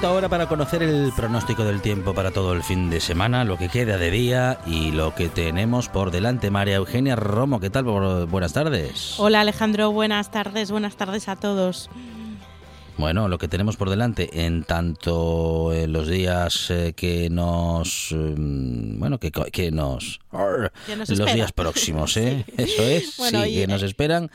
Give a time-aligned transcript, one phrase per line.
[0.00, 3.58] Momento ahora para conocer el pronóstico del tiempo para todo el fin de semana, lo
[3.58, 6.50] que queda de día y lo que tenemos por delante.
[6.50, 7.84] María Eugenia Romo, ¿qué tal?
[7.84, 9.16] Buenas tardes.
[9.18, 11.90] Hola Alejandro, buenas tardes, buenas tardes a todos.
[12.96, 18.98] Bueno, lo que tenemos por delante en tanto en los días eh, que nos mm,
[18.98, 20.20] bueno que, que nos,
[21.08, 22.46] los días próximos, ¿eh?
[22.56, 24.30] Eso es, sí, que nos esperan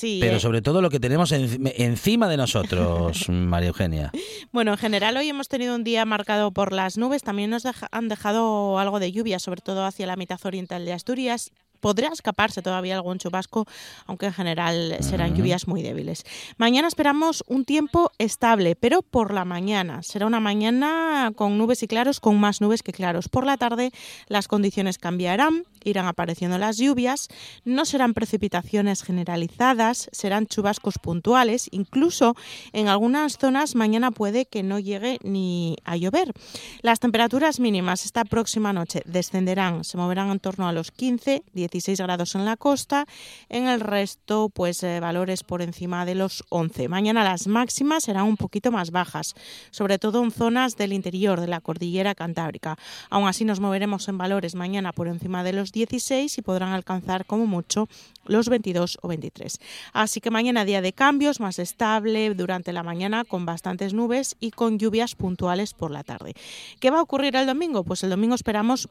[0.00, 0.40] pero eh.
[0.40, 4.12] sobre todo lo que tenemos encima de nosotros, María Eugenia.
[4.52, 7.22] Bueno, en general hoy hemos tenido un día marcado por las nubes.
[7.22, 11.52] También nos han dejado algo de lluvia, sobre todo hacia la mitad oriental de Asturias
[11.84, 13.66] podrá escaparse todavía algún chubasco,
[14.06, 16.24] aunque en general serán lluvias muy débiles.
[16.56, 20.02] Mañana esperamos un tiempo estable, pero por la mañana.
[20.02, 23.28] Será una mañana con nubes y claros, con más nubes que claros.
[23.28, 23.92] Por la tarde
[24.28, 27.28] las condiciones cambiarán, irán apareciendo las lluvias,
[27.66, 32.34] no serán precipitaciones generalizadas, serán chubascos puntuales, incluso
[32.72, 36.32] en algunas zonas mañana puede que no llegue ni a llover.
[36.80, 41.73] Las temperaturas mínimas esta próxima noche descenderán, se moverán en torno a los 15, 10
[41.74, 43.04] 16 grados en la costa,
[43.48, 46.86] en el resto pues eh, valores por encima de los 11.
[46.88, 49.34] Mañana las máximas serán un poquito más bajas,
[49.72, 52.78] sobre todo en zonas del interior de la cordillera cantábrica.
[53.10, 57.26] Aún así nos moveremos en valores mañana por encima de los 16 y podrán alcanzar
[57.26, 57.88] como mucho
[58.24, 59.58] los 22 o 23.
[59.92, 64.52] Así que mañana día de cambios, más estable durante la mañana con bastantes nubes y
[64.52, 66.34] con lluvias puntuales por la tarde.
[66.78, 67.82] ¿Qué va a ocurrir el domingo?
[67.82, 68.88] Pues el domingo esperamos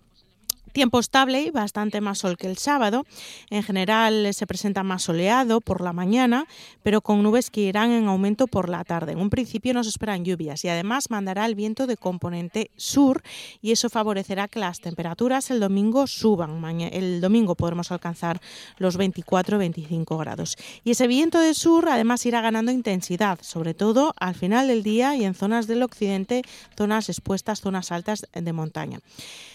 [0.73, 3.06] Tiempo estable y bastante más sol que el sábado.
[3.51, 6.47] En general se presenta más soleado por la mañana,
[6.81, 9.12] pero con nubes que irán en aumento por la tarde.
[9.12, 13.22] En un principio nos esperan lluvias y además mandará el viento de componente sur
[13.62, 16.81] y eso favorecerá que las temperaturas el domingo suban.
[16.81, 18.41] El domingo podremos alcanzar
[18.78, 20.57] los 24-25 grados.
[20.83, 25.16] Y ese viento de sur además irá ganando intensidad, sobre todo al final del día
[25.16, 26.41] y en zonas del occidente,
[26.75, 29.00] zonas expuestas, zonas altas de montaña.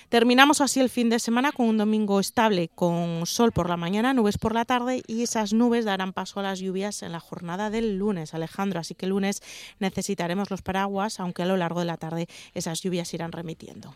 [0.09, 4.15] Terminamos así el fin de semana con un domingo estable, con sol por la mañana,
[4.15, 7.69] nubes por la tarde y esas nubes darán paso a las lluvias en la jornada
[7.69, 8.81] del lunes, Alejandro.
[8.81, 9.43] Así que el lunes
[9.81, 13.93] necesitaremos los paraguas, aunque a lo largo de la tarde esas lluvias irán remitiendo.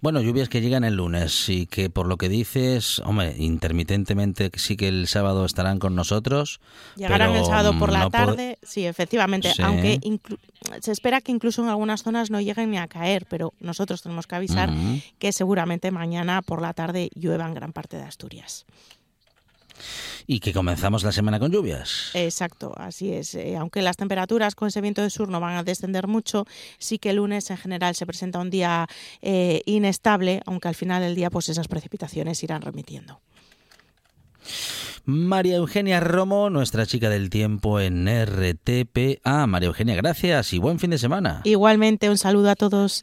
[0.00, 4.76] Bueno, lluvias que llegan el lunes y que por lo que dices, hombre, intermitentemente sí
[4.76, 6.60] que el sábado estarán con nosotros.
[6.96, 10.00] Llegarán el sábado por la tarde, sí, efectivamente, aunque
[10.80, 14.26] se espera que incluso en algunas zonas no lleguen ni a caer, pero nosotros tenemos
[14.26, 14.70] que avisar
[15.18, 18.66] que seguramente mañana por la tarde llueva en gran parte de Asturias
[20.26, 22.10] y que comenzamos la semana con lluvias.
[22.14, 23.34] Exacto, así es.
[23.34, 26.46] Eh, aunque las temperaturas con ese viento de sur no van a descender mucho,
[26.78, 28.86] sí que el lunes en general se presenta un día
[29.20, 33.20] eh, inestable, aunque al final del día pues esas precipitaciones irán remitiendo.
[35.04, 39.20] María Eugenia Romo, nuestra chica del tiempo en RTP.
[39.24, 41.40] Ah, María Eugenia, gracias y buen fin de semana.
[41.44, 43.02] Igualmente, un saludo a todos.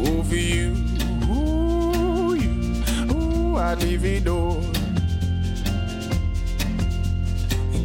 [0.00, 0.74] over for you,
[1.30, 2.82] ooh, you,
[3.12, 4.60] ooh, I'd leave it all.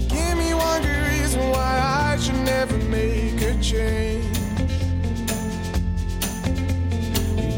[0.10, 1.80] Give me one good reason why
[2.12, 4.38] I should never make a change.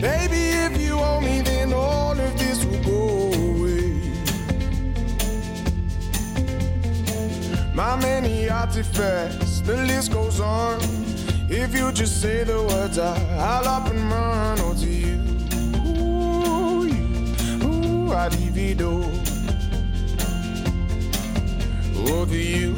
[0.02, 4.12] Baby, if you owe me, then all of this will go away.
[7.74, 11.01] My many artifacts, the list goes on.
[11.54, 14.58] If you just say the words, I, I'll up and run.
[14.62, 15.20] Oh, to you,
[15.86, 17.04] ooh, you,
[17.68, 18.14] ooh.
[22.08, 22.74] Oh, to you.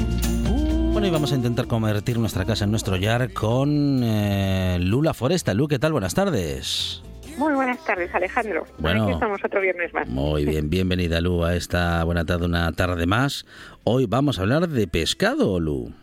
[0.92, 5.54] Bueno, y vamos a intentar convertir nuestra casa en nuestro yar con eh, Lula Foresta.
[5.54, 5.92] Lu, ¿qué tal?
[5.92, 7.04] Buenas tardes.
[7.38, 8.66] Muy buenas tardes, Alejandro.
[8.80, 10.08] Bueno, Aquí estamos otro viernes más.
[10.08, 13.46] Muy bien, bienvenida, Lu, a esta buena tarde, una tarde más.
[13.84, 15.94] Hoy vamos a hablar de pescado, Lu.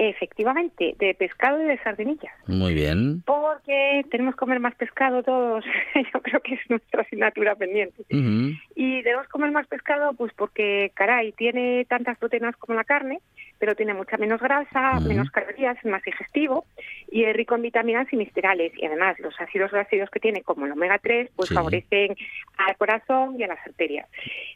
[0.00, 2.32] Efectivamente, de pescado y de sardinillas.
[2.46, 3.20] Muy bien.
[3.26, 5.64] Porque tenemos que comer más pescado todos.
[6.14, 8.02] Yo creo que es nuestra asignatura pendiente.
[8.08, 8.52] Ujú.
[8.76, 13.20] Y debemos comer más pescado, pues porque, caray, tiene tantas proteínas como la carne,
[13.58, 16.64] pero tiene mucha menos grasa, menos calorías, es más digestivo
[17.10, 18.72] y es rico en vitaminas y minerales.
[18.76, 21.54] Y además, los ácidos grasos que tiene, como el omega 3, pues Sí.
[21.54, 22.16] favorecen
[22.56, 24.08] al corazón y a las arterias.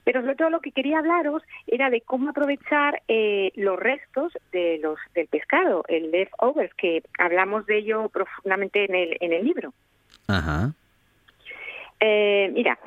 [0.04, 4.78] Pero sobre todo lo que quería hablaros era de cómo aprovechar eh, los restos de
[4.82, 9.72] los del pescado, el leftovers, que hablamos de ello profundamente en el, en el libro.
[10.28, 10.72] Ajá.
[12.00, 12.78] Eh, mira,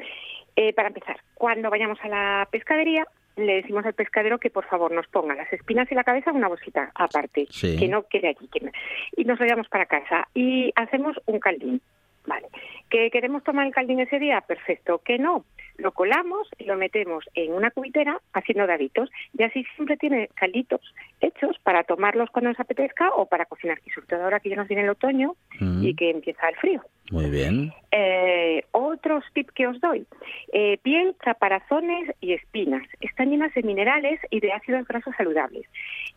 [0.56, 3.06] eh, para empezar, cuando vayamos a la pescadería,
[3.38, 6.38] le decimos al pescadero que por favor nos ponga las espinas y la cabeza en
[6.38, 7.76] una bolsita aparte, Sí.
[7.78, 8.48] que no quede aquí.
[8.48, 8.72] que no-
[9.18, 11.82] Y nos lo llevamos para casa y hacemos un caldín.
[12.28, 12.48] Vale.
[12.90, 14.42] ¿Que queremos tomar el caldín ese día?
[14.42, 15.00] Perfecto.
[15.04, 15.46] ¿Que no?
[15.78, 20.82] Lo colamos y lo metemos en una cubitera haciendo daditos y así siempre tiene calditos
[21.22, 23.80] hechos para tomarlos cuando nos apetezca o para cocinar.
[23.86, 25.84] Y sobre todo ahora que ya nos viene el otoño Mm.
[25.86, 26.82] y que empieza el frío.
[27.12, 27.72] Muy bien.
[27.92, 30.06] Eh, otros tips que os doy.
[30.52, 32.84] Eh, piel, caparazones y espinas.
[33.00, 35.66] Están llenas de minerales y de ácidos grasos saludables.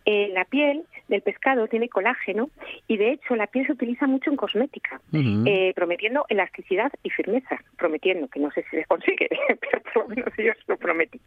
[0.06, 2.48] Eh, la piel del pescado tiene colágeno
[2.88, 7.58] y de hecho la piel se utiliza mucho en cosmética, eh, prometiendo elasticidad y firmeza.
[7.76, 9.28] Prometiendo, que no sé si se consigue,
[9.60, 11.20] pero por lo menos ellos lo prometen.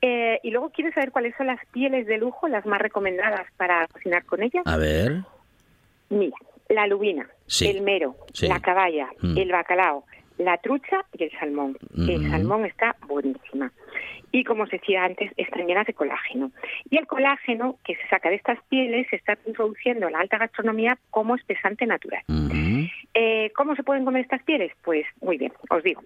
[0.00, 3.86] Eh, y luego, ¿quieres saber cuáles son las pieles de lujo, las más recomendadas para
[3.88, 4.62] cocinar con ellas?
[4.66, 5.20] A ver.
[6.10, 6.36] Mira,
[6.68, 7.68] la lubina, Sí.
[7.68, 8.48] el mero, Sí.
[8.48, 9.38] la caballa, Mm.
[9.38, 10.04] el bacalao,
[10.38, 11.76] la trucha y el salmón.
[11.96, 12.30] El Ujú.
[12.30, 13.72] salmón está buenísima.
[14.34, 16.50] Y como os decía antes, están llenas de colágeno.
[16.88, 20.38] Y el colágeno que se saca de estas pieles se está introduciendo en la alta
[20.38, 22.22] gastronomía como espesante natural.
[22.28, 22.88] Ujú.
[23.14, 24.72] Eh, ¿Cómo se pueden comer estas pieles?
[24.82, 26.02] Pues muy bien, os digo.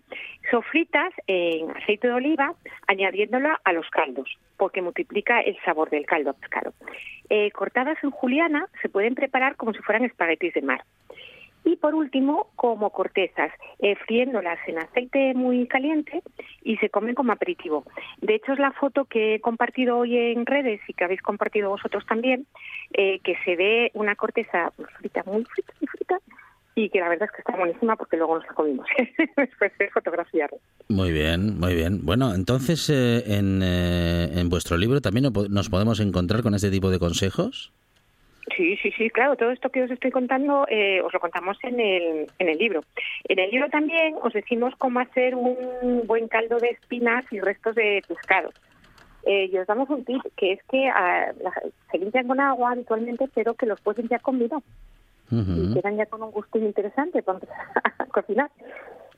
[0.50, 2.54] Sofritas en aceite de oliva,
[2.88, 6.72] añadiéndola a los caldos, porque multiplica el sabor del caldo pescado.
[7.30, 10.82] Eh, cortadas en juliana, se pueden preparar como si fueran espaguetis de mar.
[11.66, 16.22] Y por último, como cortezas, eh, friéndolas en aceite muy caliente
[16.62, 17.82] y se comen como aperitivo.
[18.20, 21.68] De hecho, es la foto que he compartido hoy en redes y que habéis compartido
[21.70, 22.46] vosotros también,
[22.92, 26.18] eh, que se ve una corteza frita, muy frita, muy frita,
[26.76, 28.86] y que la verdad es que está buenísima porque luego nos la comimos
[29.36, 30.58] después de fotografiarla.
[30.88, 32.04] Muy bien, muy bien.
[32.04, 36.90] Bueno, entonces eh, en, eh, en vuestro libro también nos podemos encontrar con este tipo
[36.90, 37.72] de consejos.
[38.54, 41.80] Sí, sí, sí, claro, todo esto que os estoy contando eh, os lo contamos en
[41.80, 42.84] el, en el libro.
[43.24, 47.74] En el libro también os decimos cómo hacer un buen caldo de espinas y restos
[47.74, 48.52] de pescado.
[49.24, 52.70] Eh, y os damos un tip, que es que ah, la- se limpian con agua
[52.72, 54.62] habitualmente, pero que los puedes limpiar con vino
[55.30, 55.34] y
[55.64, 55.74] Ujú.
[55.74, 57.40] quedan ya con un gusto interesante para
[58.12, 58.50] cocinar.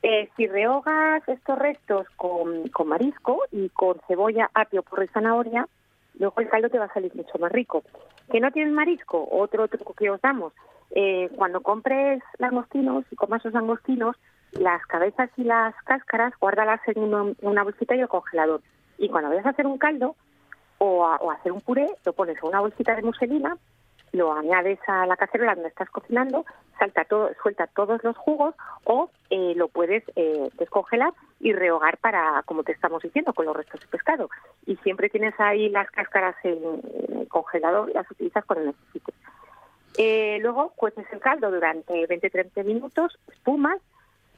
[0.01, 5.67] Eh, si rehogas estos restos con, con marisco y con cebolla, apio, porro y zanahoria,
[6.19, 7.83] luego el caldo te va a salir mucho más rico.
[8.31, 9.27] ¿Que no tienes marisco?
[9.31, 10.53] Otro truco que os damos.
[10.91, 14.15] eh, cuando compres langostinos y comas los langostinos,
[14.53, 18.61] las cabezas y las cáscaras, guárdalas en una, una bolsita y el congelador.
[18.97, 20.15] Y cuando vayas a hacer un caldo
[20.79, 23.57] o a, o hacer un puré, lo pones en una bolsita de muselina
[24.11, 26.45] lo añades a la cacerola donde estás cocinando,
[26.77, 32.43] salta todo, suelta todos los jugos o eh, lo puedes eh, descongelar y rehogar para,
[32.45, 34.29] como te estamos diciendo, con los restos de pescado.
[34.65, 36.59] Y siempre tienes ahí las cáscaras en,
[37.09, 39.15] en el congelador las utilizas cuando necesites.
[39.97, 43.79] Eh, luego cueces el caldo durante 20-30 minutos, espumas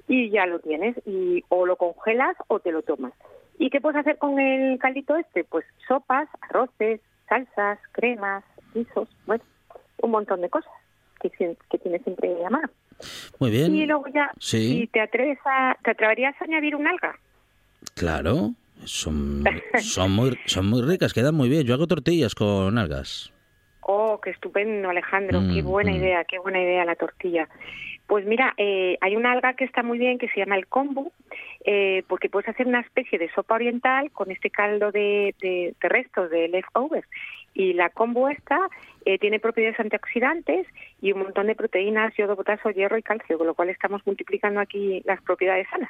[0.07, 0.95] y ya lo tienes.
[1.05, 3.13] Y o lo congelas o te lo tomas.
[3.57, 5.43] ¿Y qué puedes hacer con el caldito este?
[5.43, 6.99] Pues sopas, arroces,
[7.29, 9.43] salsas, cremas, guisos, bueno,
[10.01, 10.71] un montón de cosas
[11.21, 12.69] que, que tienes siempre a mano.
[13.39, 13.73] Muy bien.
[13.75, 14.79] Y luego ya, Sí.
[14.81, 17.15] si te atreves a, te atreverías a añadir un alga.
[17.95, 18.51] Claro,
[18.85, 19.43] son,
[19.79, 21.63] son, muy, son muy ricas, quedan muy bien.
[21.65, 23.33] Yo hago tortillas con algas.
[23.81, 25.39] Oh, qué estupendo, Alejandro.
[25.53, 25.95] qué Mm, buena mm.
[25.95, 27.47] idea, qué buena idea la tortilla.
[28.07, 31.11] Pues mira, eh, hay una alga que está muy bien que se llama el kombu,
[31.65, 35.89] eh, porque puedes hacer una especie de sopa oriental con este caldo de, de, de
[35.89, 37.07] restos de leftovers.
[37.53, 38.59] Y la kombu esta
[39.05, 40.67] eh, tiene propiedades antioxidantes
[41.01, 44.59] y un montón de proteínas, yodo, potasio, hierro y calcio, con lo cual estamos multiplicando
[44.59, 45.89] aquí las propiedades sanas.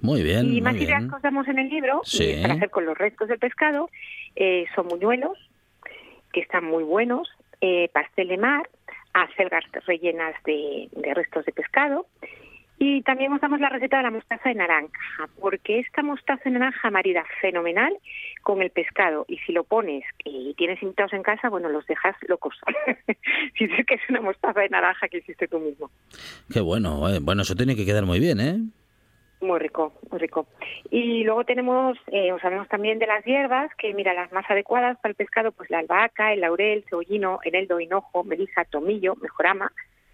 [0.00, 2.38] Muy bien, y muy más ideas que os damos en el libro Sí.
[2.42, 3.88] para hacer con los restos del pescado
[4.36, 5.38] eh, son muñuelos,
[6.32, 7.28] que están muy buenos,
[7.60, 8.68] eh, pastel de mar,
[9.14, 12.06] acelgas rellenas de, de restos de pescado.
[12.84, 16.90] Y también usamos la receta de la mostaza de naranja, porque esta mostaza de naranja
[16.90, 17.96] marida fenomenal
[18.42, 19.24] con el pescado.
[19.28, 22.56] Y si lo pones y tienes invitados en casa, bueno, los dejas locos.
[23.56, 25.92] si dices que es una mostaza de naranja que hiciste tú mismo.
[26.52, 27.20] Qué bueno, eh.
[27.22, 28.58] bueno, eso tiene que quedar muy bien, ¿eh?
[29.40, 30.48] Muy rico, muy rico.
[30.90, 35.10] Y luego tenemos, eh, sabemos también de las hierbas, que mira, las más adecuadas para
[35.10, 39.70] el pescado, pues la albahaca, el laurel, cebollino, eneldo, hinojo, melisa, tomillo, mejorama,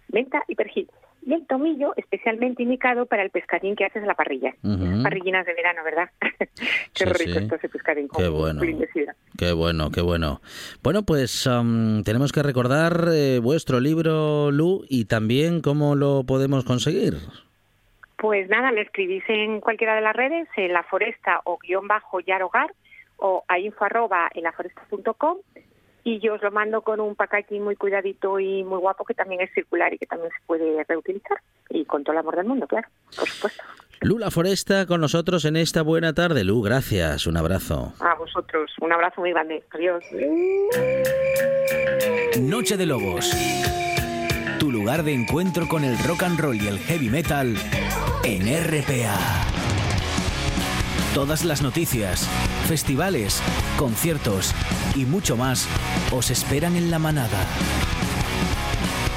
[0.09, 0.87] menta y perejil.
[1.25, 4.53] Y el tomillo especialmente indicado para el pescadín que haces a la parrilla.
[5.03, 6.09] Parrillinas de verano, ¿verdad?
[6.93, 8.07] qué rico esto ese pescadín.
[8.15, 8.61] Qué bueno.
[9.37, 10.41] Qué bueno, qué bueno.
[10.81, 11.47] Bueno, pues
[12.03, 17.15] tenemos que recordar eh, vuestro libro, Lu, y también cómo lo podemos conseguir.
[18.17, 22.19] Pues nada, me escribís en cualquiera de las redes, en la foresta o guion bajo
[22.19, 22.73] yarogar
[23.17, 25.37] o a info arroba en laforesta.com
[26.03, 29.41] y yo os lo mando con un packaging muy cuidadito y muy guapo que también
[29.41, 31.39] es circular y que también se puede reutilizar
[31.69, 33.63] y con todo el amor del mundo, claro, por supuesto.
[34.01, 36.45] Lula Foresta con nosotros en esta buena tarde.
[36.45, 37.91] Lu, gracias, un abrazo.
[37.99, 39.61] A vosotros, un abrazo muy grande.
[39.71, 40.03] Adiós.
[42.39, 43.29] Noche de Lobos.
[44.57, 47.55] Tu lugar de encuentro con el rock and roll y el heavy metal
[48.23, 49.58] en RPA.
[51.19, 52.29] Todas las noticias,
[52.65, 53.43] festivales,
[53.77, 54.55] conciertos
[54.95, 55.67] y mucho más
[56.13, 57.45] os esperan en la manada.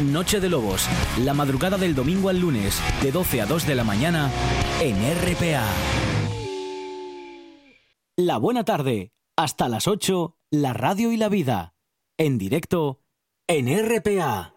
[0.00, 0.88] Noche de Lobos,
[1.20, 4.32] la madrugada del domingo al lunes, de 12 a 2 de la mañana,
[4.80, 5.64] en RPA.
[8.16, 11.76] La buena tarde, hasta las 8, la radio y la vida,
[12.18, 13.00] en directo,
[13.46, 14.56] en RPA.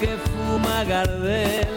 [0.00, 1.68] Que fuma Gardel.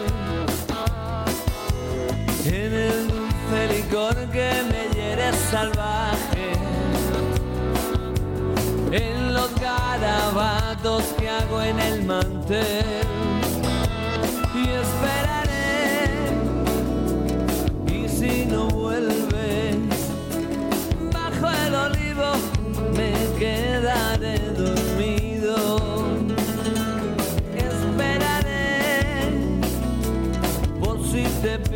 [2.44, 6.52] En el dulce licor que me hiere salvaje.
[8.92, 13.21] En los garabatos que hago en el mantel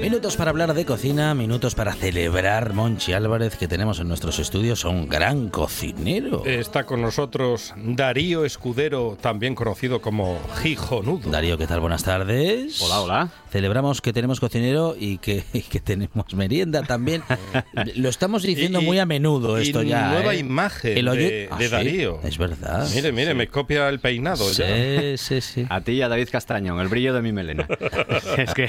[0.06, 4.84] Minutos para hablar de cocina, minutos para celebrar Monchi Álvarez, que tenemos en nuestros estudios
[4.84, 6.46] a un gran cocinero.
[6.46, 11.28] Está con nosotros Darío Escudero, también conocido como Gijonudo.
[11.28, 11.80] Darío, ¿qué tal?
[11.80, 12.80] Buenas tardes.
[12.82, 13.30] Hola, hola.
[13.50, 17.24] Celebramos que tenemos cocinero y que, que tenemos merienda también.
[17.96, 20.10] Lo estamos diciendo muy a menudo esto y ya.
[20.10, 20.38] Nueva ¿eh?
[20.38, 22.20] imagen de, ¿Ah, Darío.
[22.22, 22.88] Es verdad.
[22.94, 24.44] Mire, mire, me copia el peinado.
[24.44, 25.16] Sí, ya.
[25.16, 25.66] sí, sí.
[25.68, 27.66] A ti y a David Castañón, el brillo de mi melena.
[28.36, 28.68] es que.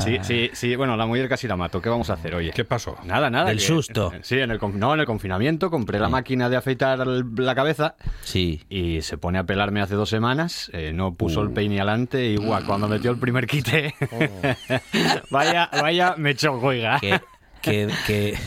[0.00, 0.74] sí, sí, sí.
[0.76, 1.80] Bueno, la mujer casi la mato.
[1.80, 2.50] ¿Qué vamos a hacer, oye?
[2.54, 2.96] ¿Qué pasó?
[3.04, 3.52] Nada, nada.
[3.52, 4.12] Que- susto.
[4.22, 7.94] Sí, en el, no, en el confinamiento compré la máquina de afeitar el- la cabeza
[8.22, 8.62] Sí.
[8.68, 10.70] y se pone a pelarme hace dos semanas.
[10.72, 11.44] eh, no puso Uh.
[11.44, 13.94] el peine adelante y guau, cuando metió el primer quite.
[15.30, 16.98] vaya, vaya, me echó oiga.
[17.00, 17.20] Que,
[17.60, 18.38] que, que,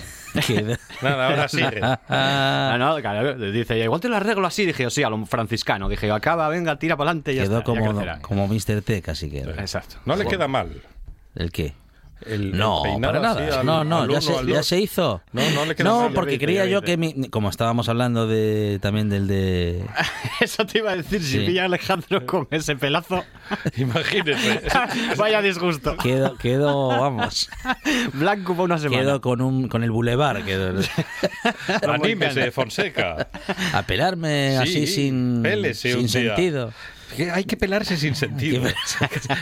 [0.45, 1.81] que- Nada, ahora sigue.
[1.81, 4.65] Ah, no, claro, dice, igual te lo arreglo así.
[4.65, 5.89] Dije sí, a lo franciscano.
[5.89, 7.79] Dije acaba, venga, tira para adelante ya quedó está, ya
[8.21, 8.81] como, como Mr.
[8.81, 9.51] T casi quedó.
[9.51, 9.97] Exacto.
[10.05, 10.81] No le queda mal.
[11.35, 11.73] ¿El qué?
[12.25, 13.59] El, No, el peinado para así nada.
[13.59, 15.21] al- no, no, al ya, uno, se, al ya se hizo.
[15.33, 19.27] No, no le No, porque creía yo que, mi- como estábamos hablando de también del
[19.27, 19.85] de...
[20.41, 21.45] Eso te iba a decir, si Sí.
[21.45, 23.23] pilla a Alejandro con ese pelazo,
[23.77, 24.61] Imagínese.
[25.17, 25.97] vaya disgusto.
[25.97, 27.49] Quedo, quedo vamos,
[28.13, 29.01] Blanco para una semana.
[29.01, 30.81] quedo con un con el bulevar, quedo,
[31.91, 33.27] Anímese, Fonseca.
[33.73, 36.73] a pelarme Sí, así sin, pélese sin un sentido,
[37.33, 38.63] hay que pelarse sin sentido.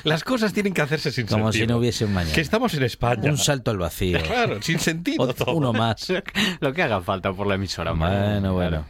[0.04, 1.66] Las cosas tienen que hacerse sin como sentido.
[1.66, 2.34] si no hubiese un mañana.
[2.36, 3.30] Que estamos en España.
[3.30, 4.20] Un salto al vacío.
[4.22, 5.34] Claro, sin sentido.
[5.34, 5.54] Todo.
[5.56, 6.12] Uno más.
[6.60, 7.92] Lo que haga falta por la emisora.
[7.92, 8.10] hombre.
[8.10, 8.86] Bueno, bueno.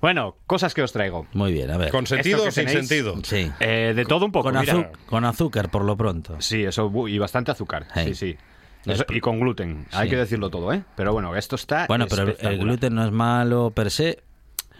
[0.00, 1.26] Bueno, cosas que os traigo.
[1.32, 1.90] Muy bien, a ver.
[1.90, 3.14] ¿Con sentido o sin sentido?
[3.24, 3.50] Sí.
[3.60, 4.50] Eh, de todo un poco.
[4.52, 4.92] Con, mira.
[5.06, 6.36] con azúcar, por lo pronto.
[6.40, 7.86] Sí, eso, y bastante azúcar.
[7.94, 8.08] Hey.
[8.08, 8.36] Sí, sí.
[8.84, 9.86] Eso- y con gluten.
[9.92, 10.82] Hay que decirlo todo, ¿eh?
[10.96, 11.86] Pero bueno, esto está.
[11.88, 14.22] Bueno, pero el- gluten no es malo per se,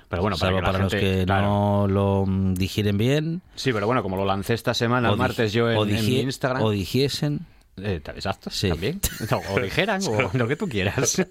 [0.08, 1.46] Pero bueno, para, salvo los que claro.
[1.46, 3.42] no lo mm, digieren bien.
[3.56, 6.20] Sí, pero bueno, como lo lancé esta semana, el martes yo en, o en mi
[6.20, 6.62] Instagram.
[6.62, 7.40] O digiesen.
[7.78, 8.68] Eh, exacto, Sí.
[8.70, 9.00] también.
[9.54, 11.22] O dijeran, o lo que tú quieras.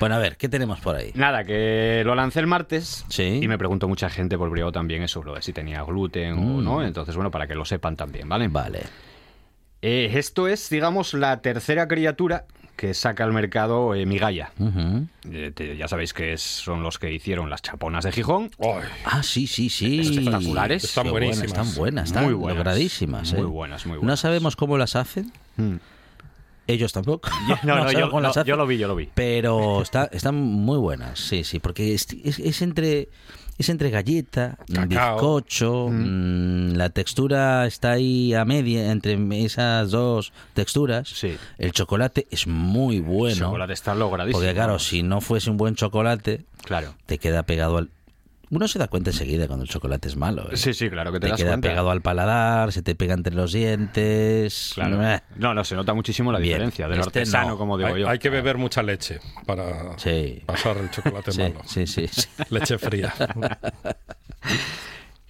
[0.00, 1.10] Bueno, a ver, ¿qué tenemos por ahí?
[1.14, 3.40] Nada, que lo lancé el martes Sí.
[3.42, 6.36] y me preguntó mucha gente por privado también eso, lo de si tenía gluten o
[6.60, 6.64] Mm.
[6.64, 6.82] no.
[6.84, 8.48] Entonces, bueno, para que lo sepan también, ¿vale?
[8.48, 8.82] Vale.
[9.82, 12.44] Eh, esto es, digamos, la tercera criatura
[12.78, 14.52] que saca al mercado eh, Migalla.
[15.30, 18.50] Eh, te- ya sabéis que es- son los que hicieron las chaponas de Gijón.
[18.60, 19.98] Ay, Ah, sí, sí, sí.
[20.00, 20.84] Espectaculares.
[20.84, 21.66] Están Qué buenas, buenísimas.
[21.66, 22.56] Están buenas, están Muy buenas.
[22.56, 23.32] logradísimas.
[23.34, 23.44] Muy ¿eh?
[23.44, 24.20] buenas, muy No buenas.
[24.20, 25.32] sabemos cómo las hacen.
[25.56, 25.74] Mm.
[26.68, 27.28] Ellos tampoco.
[27.64, 29.08] No, no, yo, no, hacen, yo lo vi, yo lo vi.
[29.14, 33.08] Pero está, están muy buenas, sí, sí, porque es, es- es entre
[33.58, 34.86] es entre galleta, Cacao.
[34.86, 41.08] bizcocho, mm, la textura está ahí a media entre esas dos texturas.
[41.08, 41.36] Sí.
[41.58, 43.36] El chocolate es muy El bueno.
[43.46, 44.38] chocolate está logradísimo.
[44.40, 46.94] Porque claro, si no fuese un buen chocolate, Claro.
[47.06, 47.90] te queda pegado al...
[48.50, 50.48] Uno se da cuenta enseguida cuando el chocolate es malo.
[50.50, 50.56] ¿eh?
[50.56, 51.68] Sí, sí, claro que te, te das queda cuenta.
[51.68, 54.72] pegado al paladar, se te pega entre los dientes.
[54.74, 55.20] Claro.
[55.36, 56.54] No, no, se nota muchísimo la Bien.
[56.54, 57.58] diferencia del Este artesano, no.
[57.58, 58.08] como digo hay, yo.
[58.08, 60.42] hay que beber mucha leche para Sí.
[60.46, 61.60] pasar el chocolate Sí, malo.
[61.66, 62.26] sí, sí, sí.
[62.50, 63.12] Leche fría.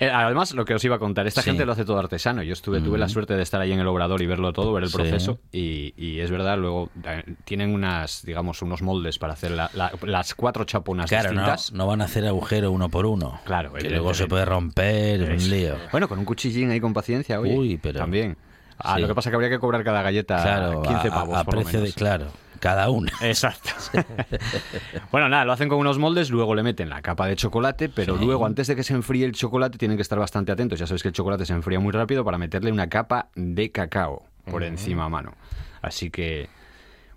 [0.00, 1.50] Eh, además, lo que os iba a contar, esta Sí.
[1.50, 2.43] gente lo hace todo artesano.
[2.45, 4.85] Yo estuve, tuve la suerte de estar ahí en el obrador y verlo todo, ver
[4.85, 4.97] el Sí.
[4.97, 5.38] proceso.
[5.50, 9.90] Y, y es verdad, luego eh, tienen unas, digamos, unos moldes para hacer la- la-
[10.02, 11.73] las cuatro chaponas Claro, no, distintas.
[11.73, 13.40] no van a hacer agujero uno por uno.
[13.45, 15.75] Claro, que luego se puede romper, es un lío.
[15.90, 17.57] Bueno, con un cuchillín ahí con paciencia, oye.
[17.59, 18.37] Uy, pero- También.
[18.78, 19.00] Ah, Sí.
[19.02, 21.37] Lo que pasa es que habría que cobrar cada galleta Claro, 15 a- pavos.
[21.37, 21.97] a, por lo precio de, menos.
[21.97, 22.26] claro,
[22.59, 23.12] cada una.
[23.23, 23.71] Exacto.
[25.12, 28.19] bueno, nada, lo hacen con unos moldes, luego le meten la capa de chocolate, pero
[28.19, 28.25] Sí.
[28.25, 30.79] luego, antes de que se enfríe el chocolate, tienen que estar bastante atentos.
[30.79, 34.25] Ya sabéis que el chocolate se enfría muy rápido para meterle una capa de cacao
[34.50, 35.35] por encima a mano.
[35.83, 36.49] Así que,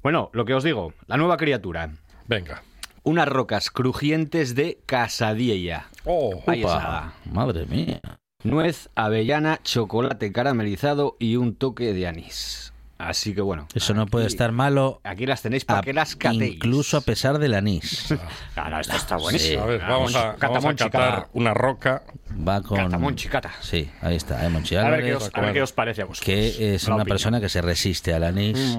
[0.03, 1.89] bueno, lo que os digo, la nueva criatura.
[2.27, 2.61] Venga.
[3.03, 5.87] Unas rocas crujientes de casadilla.
[6.05, 7.13] Oh, Ahí está.
[7.25, 7.99] madre mía.
[8.43, 12.73] Nuez, avellana, chocolate caramelizado y un toque de anís.
[13.07, 13.67] Así que bueno.
[13.73, 15.01] Eso no puede aquí- estar malo.
[15.03, 16.55] Aquí las tenéis para a- que las catéis.
[16.55, 18.13] incluso a pesar del anís.
[18.53, 19.63] Claro, esto está buenísimo.
[19.63, 21.27] a ver, vamos a, vamos a catar cata.
[21.33, 22.03] una roca.
[22.47, 22.77] Va con.
[22.77, 23.51] Catamonchi, cata.
[23.61, 26.05] Sí, ahí está, eh, Monchi A ver, qué os, a ver qué os parece a
[26.05, 26.25] vosotros.
[26.25, 27.15] que es La una opinión.
[27.15, 28.77] persona que se resiste al anís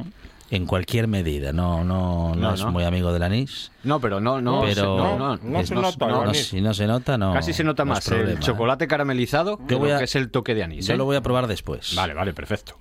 [0.50, 1.52] en cualquier medida.
[1.52, 2.70] No, no, no, No, es no.
[2.72, 3.72] muy amigo del anís.
[3.84, 6.74] No, pero no, no, pero se- no, no, no es- se nota no, si no
[6.74, 7.32] se nota, no.
[7.32, 8.42] Casi se nota más el problema, ¿eh?
[8.42, 10.86] chocolate caramelizado que voy a- que es el toque de anís.
[10.86, 10.96] Yo ¿eh?
[10.96, 11.94] lo voy a probar después.
[11.96, 12.76] Vale, vale, perfecto.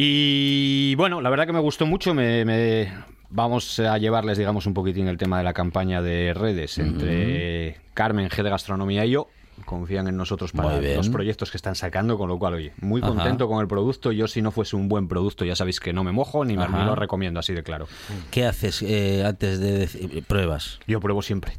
[0.00, 2.14] Y bueno, la verdad que me gustó mucho.
[2.14, 2.92] Me, me-
[3.30, 8.28] Vamos a llevarles, digamos, un poquitín el tema de la campaña de redes entre Carmen,
[8.30, 9.28] G de Gastronomía y yo.
[9.64, 13.10] Confían en nosotros para los proyectos que están sacando, con lo cual, oye, muy Ajá.
[13.10, 14.12] contento con el producto.
[14.12, 16.68] Yo, si no fuese un buen producto, ya sabéis que no me mojo ni, me,
[16.68, 17.88] ni lo recomiendo, así de claro.
[18.30, 20.78] ¿Qué haces eh, antes de decir pruebas?
[20.86, 21.54] Yo pruebo siempre.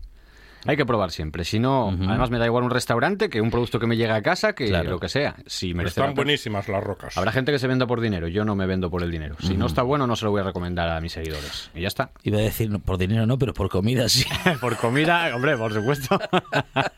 [0.66, 1.46] Hay que probar siempre.
[1.46, 4.22] Si no, además me da igual un restaurante que un producto que me llega a
[4.22, 4.90] casa, que Claro.
[4.92, 5.36] lo que sea.
[5.46, 7.18] Si merece la Están buenísimas las rocas.
[7.18, 9.36] Habrá gente que se venda por dinero, yo no me vendo por el dinero.
[9.40, 11.72] Si no está bueno, no se lo voy a recomendar a mis seguidores.
[11.74, 12.12] Y ya está.
[12.24, 14.26] Iba a decir no, por dinero no, pero por comida sí.
[14.62, 16.20] por comida, hombre, por supuesto.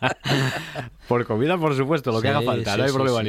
[1.07, 3.25] por comida, por supuesto, lo que haga falta, sí, no hay sí, problema sí.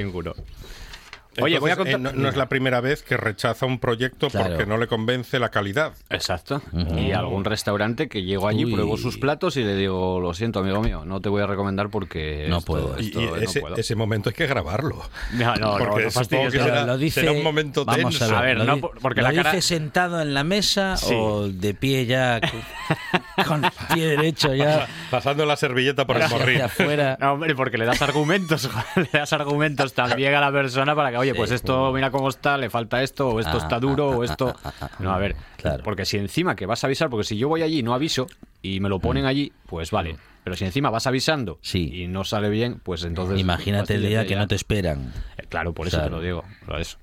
[1.41, 1.95] Oye, voy a contar.
[1.95, 4.51] eh, no, no es la primera vez que rechaza un proyecto Claro.
[4.51, 5.95] porque no le convence la calidad.
[6.11, 6.61] Exacto.
[6.97, 8.73] Y algún restaurante que llego allí, Uy.
[8.75, 11.89] pruebo sus platos y le digo, lo siento, amigo mío, no te voy a recomendar
[11.91, 12.97] porque No esto- puedo.
[12.99, 13.77] Esto y no ese, puedo.
[13.77, 15.03] ese momento hay que grabarlo.
[15.33, 18.25] No, no, porque no será, lo dice, será un momento vamos tenso.
[18.25, 20.35] a ver, A ver, lo no, di- por- porque lo la cara- dice sentado en
[20.35, 21.15] la mesa Sí.
[21.17, 22.41] o de pie ya
[23.47, 26.63] con, el pie derecho ya Pasando la servilleta por el morrín.
[26.63, 27.17] afuera.
[27.21, 31.17] No, hombre, porque le das argumentos, le das argumentos también a la persona para que,
[31.19, 34.25] oye, pues esto, mira cómo está, le falta esto, o esto Ah, está duro, o
[34.25, 34.55] esto.
[34.99, 35.83] No, a ver, Claro.
[35.85, 38.27] porque si encima que vas a avisar, porque si yo voy allí y no aviso
[38.63, 40.17] y me lo ponen allí, pues vale.
[40.45, 41.59] Pero si encima vas avisando Mm.
[41.63, 42.03] Sí.
[42.03, 43.39] y no sale bien, pues entonces.
[43.39, 44.39] Imagínate el día que ya.
[44.39, 45.13] no te esperan.
[45.39, 46.11] Eh, Claro, por eso Claro.
[46.11, 46.45] te lo digo.
[46.67, 46.99] Por eso.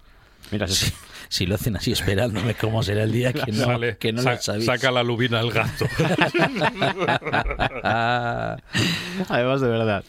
[0.52, 0.94] Mira, es
[1.30, 4.32] Si, lo hacen así esperándome, ¿cómo será el día que no, Sale, que no sa-
[4.34, 4.66] les avise?
[4.66, 5.86] saca la lubina al gato.
[9.30, 10.04] Además, de verdad.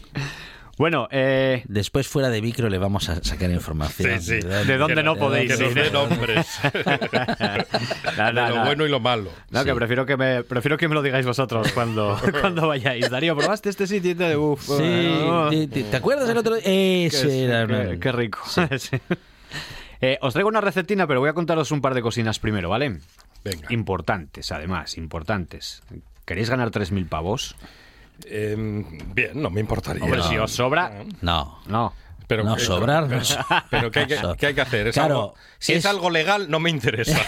[0.78, 4.18] Bueno, eh, Después fuera de micro le vamos a sacar información.
[4.22, 4.48] Sí, sí.
[4.48, 5.54] ¿De dónde no podéis?
[5.54, 5.78] que nos sí.
[5.78, 6.46] dé nombres.
[8.16, 8.64] nada, de lo nada.
[8.64, 9.30] bueno y lo malo.
[9.50, 13.11] No, que prefiero que me prefiero que me lo digáis vosotros cuando, cuando vayáis.
[13.11, 14.16] Darío, ¿probaste este sitio?
[14.16, 15.50] Te- Uf, Sí, bueno.
[15.50, 16.64] ¿te, te- te acuerdas el otro día?
[16.64, 17.66] Ese Qué- era.
[17.66, 18.38] qué, qué rico.
[20.01, 23.01] Eh, os traigo una recetina, pero voy a contaros un par de cocinas primero, ¿vale?
[23.45, 23.69] Venga.
[23.71, 25.83] Importantes, además, importantes.
[26.25, 27.57] ¿Queréis ganar 3.000 pavos?
[28.27, 28.85] Em,
[29.15, 30.05] bien, no me importaría.
[30.05, 31.05] Hombre, si os sobra...
[31.21, 31.59] No.
[31.67, 31.93] No.
[32.31, 33.09] Pero no que- sobrar.
[33.71, 34.87] Pero, ¿qué, hay que, so- qué hay que hacer?
[34.87, 35.79] ¿Es Claro, algo- si es...
[35.81, 37.19] es- algo legal, no me interesa.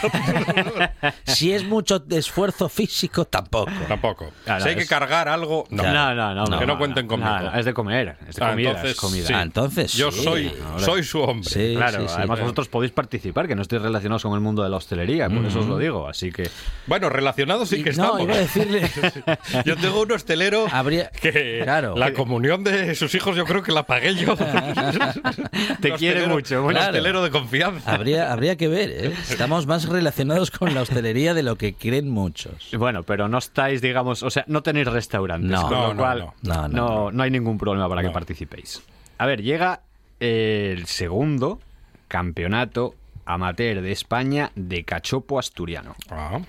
[1.24, 3.72] si es mucho esfuerzo físico, tampoco.
[3.88, 4.30] Tampoco.
[4.44, 5.82] Claro, si hay que cargar algo, no.
[5.82, 6.58] No, no, no.
[6.58, 7.30] Que no cuenten conmigo.
[7.30, 8.16] No, no, es de comer.
[8.28, 8.68] Es de Ah, comida.
[8.70, 9.26] entonces, es comida.
[9.26, 9.32] sí.
[9.34, 10.22] Ah, entonces Yo sí.
[10.22, 11.50] soy, soy su hombre.
[11.50, 12.14] Sí, Claro, sí, sí.
[12.16, 15.44] además vosotros podéis participar, que no estéis relacionados con el mundo de la hostelería, por
[15.44, 16.08] eso os lo digo.
[16.08, 16.48] Así que
[16.86, 18.22] Bueno, relacionados sí que no, estamos.
[18.22, 18.88] iba a decirle.
[19.64, 21.96] Yo tengo un hostelero Habría- que Claro.
[21.96, 24.36] la comunión de sus hijos yo creo que la pagué yo.
[25.80, 26.80] Te Un quiere mucho, Un bueno.
[26.80, 27.92] hostelero de confianza.
[27.94, 29.12] Habría, habría que ver, ¿eh?
[29.30, 32.70] Estamos más relacionados con la hostelería de lo que creen muchos.
[32.78, 35.62] Bueno, pero no estáis, digamos, o sea, no tenéis restaurantes, No.
[35.62, 36.34] con No, lo no, cual no.
[36.42, 37.12] No, no, no, no.
[37.12, 38.82] no hay ningún problema para que participéis.
[39.18, 39.80] A ver, llega
[40.20, 41.60] el segundo
[42.08, 45.94] campeonato amateur de España de cachopo asturiano.
[46.10, 46.40] Ah,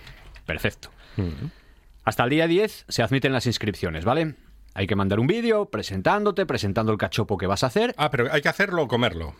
[0.46, 0.90] Perfecto.
[2.04, 4.36] Hasta el día 10 se admiten las inscripciones, ¿vale?
[4.74, 7.94] Hay que mandar un vídeo presentándote, presentando el cachopo que vas a hacer.
[7.98, 9.36] Ah, pero hay que hacerlo o comerlo.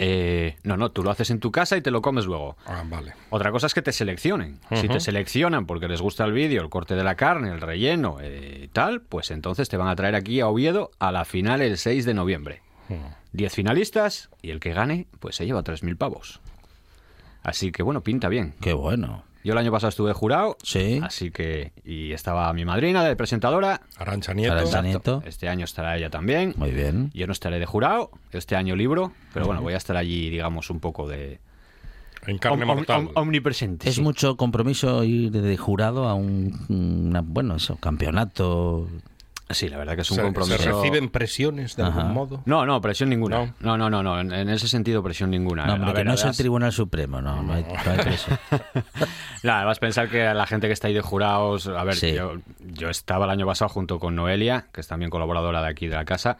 [0.00, 2.56] Eh, no, no, tú lo haces en tu casa y te lo comes luego.
[2.66, 3.14] Ah, vale.
[3.30, 4.60] Otra cosa es que te seleccionen.
[4.72, 8.18] Si te seleccionan porque les gusta el vídeo, el corte de la carne, el relleno,
[8.20, 11.78] eh, tal, pues entonces te van a traer aquí a Oviedo a la final el
[11.78, 12.62] 6 de noviembre.
[13.32, 16.40] 10 finalistas y el que gane, pues se lleva 3.000 pavos.
[17.42, 18.54] Así que bueno, pinta bien.
[18.60, 19.24] Qué bueno.
[19.48, 21.00] Yo el año pasado estuve jurado, Sí.
[21.02, 21.72] así que...
[21.82, 23.80] Y estaba mi madrina de presentadora.
[23.96, 24.52] Arancha Nieto.
[24.52, 25.22] Arancha Nieto.
[25.24, 26.52] Este año estará ella también.
[26.58, 27.10] Muy bien.
[27.14, 30.68] Yo no estaré de jurado, este año libro, pero bueno, voy a estar allí, digamos,
[30.68, 31.40] un poco de...
[32.26, 33.00] En carne om- om- mortal.
[33.00, 33.88] om- omnipresente.
[33.88, 34.02] Es sí.
[34.02, 38.86] mucho compromiso ir de jurado a un una- bueno, eso, campeonato.
[39.50, 40.58] Sí, la verdad que es Se- un compromiso.
[40.58, 42.00] ¿Se reciben presiones de Ajá.
[42.00, 42.42] algún modo?
[42.44, 43.54] No, no, presión ninguna.
[43.60, 43.76] No.
[43.76, 44.20] No, no, no, no.
[44.20, 45.64] En, en ese sentido, presión ninguna.
[45.66, 48.38] No, A hombre, que no es el Tribunal Supremo, no, no hay, no hay presión.
[49.42, 51.66] Nada, vas a pensar que la gente que está ahí de jurados.
[51.68, 52.12] A ver, Sí.
[52.12, 55.86] yo, yo estaba el año pasado junto con Noelia, que es también colaboradora de aquí
[55.88, 56.36] de la casa.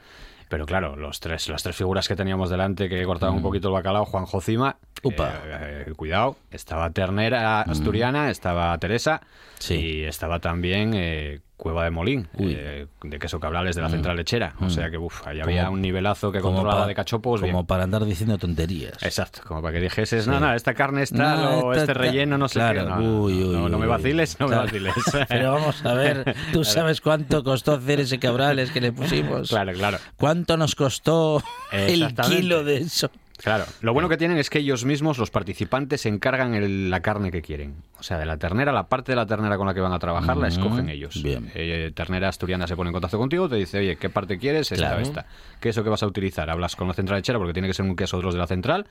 [0.50, 3.74] Pero claro, los tres, las tres figuras que teníamos delante que cortaban un poquito el
[3.74, 5.06] bacalao, Juan Jocima, Mm.
[5.08, 5.28] Upa.
[5.44, 9.20] eh, eh, cuidado, estaba Ternera Asturiana, estaba Teresa
[9.58, 9.74] Sí.
[9.74, 12.20] y estaba también eh, Cueva de Molín.
[12.38, 12.46] Mm.
[12.48, 14.54] eh, de queso cabrales de la central lechera.
[14.60, 17.40] O sea que, uff, ahí había un nivelazo que Como controlaba pa- de cachopos.
[17.42, 17.52] bien.
[17.52, 19.02] Como para andar diciendo tonterías.
[19.02, 20.30] Exacto, como para que dijeses, Sí.
[20.30, 22.88] no, no, esta carne está, No, o esta- este relleno, no sé claro, qué.
[22.90, 24.62] No, uy, uy, no, no me vaciles, no Claro.
[24.62, 24.94] me vaciles.
[25.28, 29.48] Pero vamos a ver, tú sabes cuánto costó hacer ese cabrales que le pusimos.
[29.48, 29.98] Claro, claro.
[30.16, 31.42] ¿Cuánto nos costó
[31.72, 33.10] el kilo de eso?
[33.42, 37.00] Claro, lo bueno que tienen es que ellos mismos, los participantes, se encargan el- la
[37.00, 37.76] carne que quieren.
[37.98, 39.98] O sea, de la ternera, la parte de la ternera con la que van a
[39.98, 41.22] trabajar, la escogen ellos.
[41.22, 41.50] bien.
[41.54, 44.70] Eh, ternera asturiana se pone en contacto contigo, te dice, oye, ¿qué parte quieres?
[44.72, 44.98] Esta Claro.
[44.98, 45.26] o esta.
[45.60, 46.48] ¿Queso que vas a utilizar?
[46.50, 48.46] Hablas con la central lechera porque tiene que ser un queso de los de la
[48.46, 48.86] central.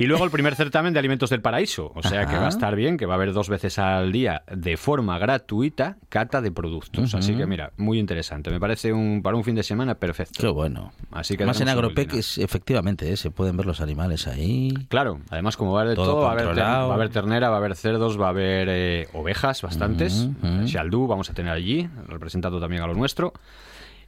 [0.00, 1.92] Y luego el primer certamen de alimentos del paraíso.
[1.94, 4.42] O sea que va a estar bien, que va a haber dos veces al día
[4.50, 7.14] de forma gratuita cata de productos.
[7.14, 8.50] Así que mira, muy interesante.
[8.50, 10.40] Me parece un para un fin de semana perfecto.
[10.40, 10.92] Qué bueno.
[11.12, 14.72] Así que Más en Agropec es, efectivamente, eh, se pueden ver los animales ahí.
[14.88, 16.88] Claro, además como va a haber Todo todo, va a haber, ter- controlado.
[16.88, 20.28] va a haber ternera, va a haber cerdos, va a haber eh, ovejas, bastantes.
[20.66, 23.34] Xaldú vamos a tener allí, representando también a lo nuestro.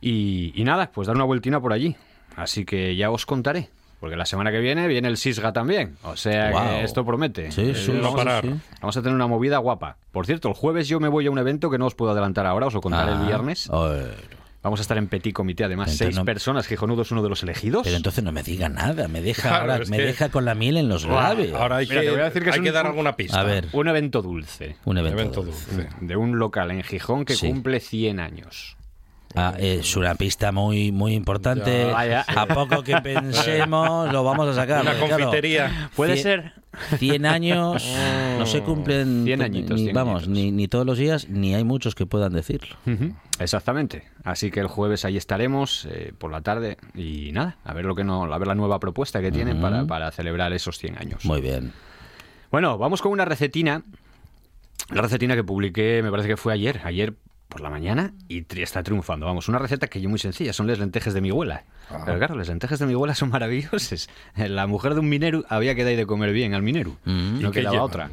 [0.01, 1.95] Y, y nada, pues dar una vueltina por allí.
[2.35, 3.69] Así que ya os contaré.
[4.03, 5.97] Porque la semana que viene viene el Sisga también.
[6.03, 7.53] O sea que esto promete.
[7.53, 8.45] Sí, Eh, sí, vamos, a- parar.
[8.45, 8.53] sí.
[8.81, 9.97] vamos a tener una movida guapa.
[10.11, 12.45] Por cierto, el jueves yo me voy a un evento que no os puedo adelantar
[12.45, 13.71] ahora, os lo contaré el Ah, viernes.
[14.65, 16.67] Vamos a estar en petit comité, además, Entonces seis no- personas.
[16.67, 17.83] Gijonudo es uno de los elegidos.
[17.85, 20.55] Pero entonces no me diga nada, me deja, Claro, ahora- me que- deja con la
[20.57, 21.53] miel en los labios.
[21.61, 23.15] Ahora hay, Mira, que, te voy a decir que hay un- que dar un- alguna
[23.17, 23.41] pista.
[23.41, 24.77] A ver, Un evento dulce.
[24.85, 25.19] un evento.
[25.21, 25.89] Evento dulce.
[26.01, 27.49] De un local en Gijón que Sí.
[27.49, 28.77] cumple 100 años.
[29.35, 31.87] Ah, es una pista muy muy importante.
[31.87, 31.93] Ya.
[31.93, 32.25] Vaya.
[32.29, 34.83] A poco que pensemos, lo vamos a sacar.
[34.83, 35.91] Una claro, confitería.
[35.97, 36.53] Puede cien- ser.
[36.99, 37.87] 100 años
[38.39, 40.29] no se cumplen 100 to- añitos, ni, 100 vamos, añitos.
[40.29, 42.77] ni, ni todos los días, ni hay muchos que puedan decirlo.
[43.39, 44.05] Exactamente.
[44.25, 47.95] Así que el jueves ahí estaremos eh, por la tarde y nada, a ver lo
[47.95, 51.25] que no, a ver la nueva propuesta que tienen para, para celebrar esos 100 años.
[51.25, 51.73] Muy bien.
[52.51, 53.83] Bueno, vamos con una recetina.
[54.91, 57.15] La recetina que publiqué, me parece que fue ayer, ayer
[57.53, 59.27] por la mañana y tri- está triunfando.
[59.27, 61.65] Vamos, una receta que es muy sencilla, son las lentejas de mi abuela.
[62.07, 64.09] Pero claro, las lentejas de mi abuela son maravillosas.
[64.37, 66.97] La mujer de un minero había que dar de comer bien al minero.
[67.05, 67.41] Mm.
[67.43, 68.11] No ¿Y qué quedaba otra.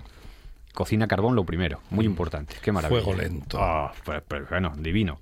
[0.73, 2.55] Cocina carbón lo primero, muy importante.
[2.61, 3.01] Qué maravilla.
[3.01, 3.57] Fuego lento.
[3.59, 5.19] Ah, pues, pues, bueno, divino.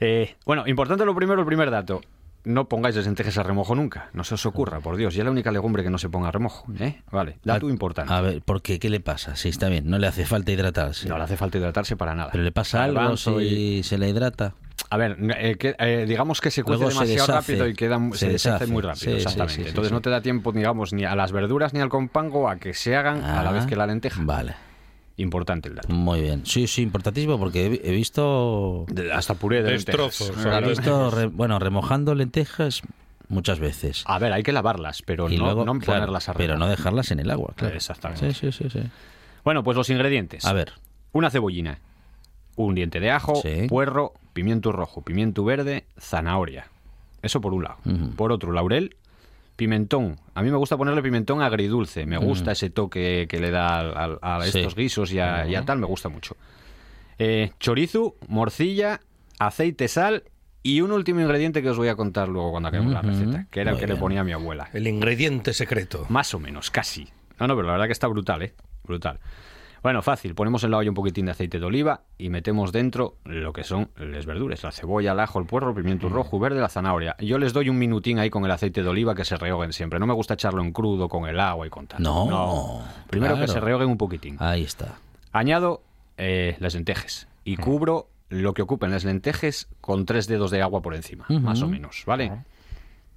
[0.00, 2.00] Eh, bueno, importante lo primero, el primer dato.
[2.46, 4.08] No pongáis las lentejas a remojo nunca.
[4.12, 5.14] No se os ocurra, por Dios.
[5.14, 6.64] Ya es la única legumbre que no se ponga a remojo.
[6.78, 7.02] ¿eh?
[7.10, 8.12] Vale, dato A- importante.
[8.14, 8.78] A ver, ¿por qué?
[8.78, 9.34] ¿Qué le pasa?
[9.34, 11.08] Sí, está bien, no le hace falta hidratarse.
[11.08, 12.30] No le hace falta hidratarse para nada.
[12.30, 14.54] Pero le pasa algo si y- se le hidrata.
[14.90, 17.52] A ver, eh, que, eh, digamos que se cuece Luego se demasiado deshace.
[17.54, 19.54] rápido y queda, se, Se deshace muy rápido, Sí, exactamente.
[19.54, 22.48] sí, sí, Entonces no te da tiempo, digamos, ni a las verduras ni al compango
[22.48, 24.20] a que se hagan a la Ah, vez que la lenteja.
[24.22, 24.54] Vale,
[25.18, 25.88] Importante el dato.
[25.88, 26.44] muy bien.
[26.44, 28.84] Sí, sí, importantísimo porque he, he visto...
[28.88, 30.46] De- hasta puré de Destrozos, lentejas.
[30.46, 32.82] o sea, He visto, re- bueno, remojando lentejas
[33.28, 34.04] muchas veces.
[34.06, 36.68] A ver, hay que lavarlas, pero y no, luego, no claro, ponerlas a pero no
[36.68, 37.74] dejarlas en el agua, claro.
[37.74, 38.34] Exactamente.
[38.34, 38.80] Sí, sí, sí, sí.
[39.42, 40.44] Bueno, pues los ingredientes.
[40.44, 40.72] A ver,
[41.12, 41.78] Una cebollina,
[42.56, 43.66] un diente de ajo, Sí.
[43.68, 46.66] puerro, pimiento rojo, pimiento verde, zanahoria.
[47.22, 47.78] Eso por un lado.
[48.16, 48.96] Por otro, laurel,
[49.56, 50.16] pimentón.
[50.34, 52.06] A mí me gusta ponerle pimentón agridulce.
[52.06, 53.80] Me gusta ese toque que le da
[54.20, 54.58] a, Sí.
[54.58, 55.78] estos guisos y a, y a tal.
[55.78, 56.36] Me gusta mucho.
[57.18, 59.00] Eh, chorizo, morcilla,
[59.38, 60.24] aceite, sal
[60.62, 63.60] y un último ingrediente que os voy a contar luego cuando acabemos la receta, que
[63.60, 64.68] era el que le ponía a mi abuela.
[64.72, 66.04] El ingrediente secreto.
[66.08, 67.08] Más o menos, casi.
[67.38, 68.54] No, no, pero la verdad que está brutal, ¿eh?
[68.84, 69.18] Brutal.
[69.82, 70.34] Bueno, fácil.
[70.34, 73.62] Ponemos en la olla un poquitín de aceite de oliva y metemos dentro lo que
[73.64, 74.62] son las verduras.
[74.64, 77.14] La cebolla, el ajo, el puerro, el pimiento rojo, verde, la zanahoria.
[77.20, 79.98] Yo les doy un minutín ahí con el aceite de oliva que se rehoguen siempre.
[79.98, 82.02] No me gusta echarlo en crudo con el agua y con tal.
[82.02, 84.36] No, Primero que se rehoguen un poquitín.
[84.40, 84.96] ahí está.
[85.32, 85.82] Añado
[86.18, 90.80] eh, las lentejas y cubro lo que ocupen las lentejas con tres dedos de agua
[90.82, 92.32] por encima, más o menos, ¿vale?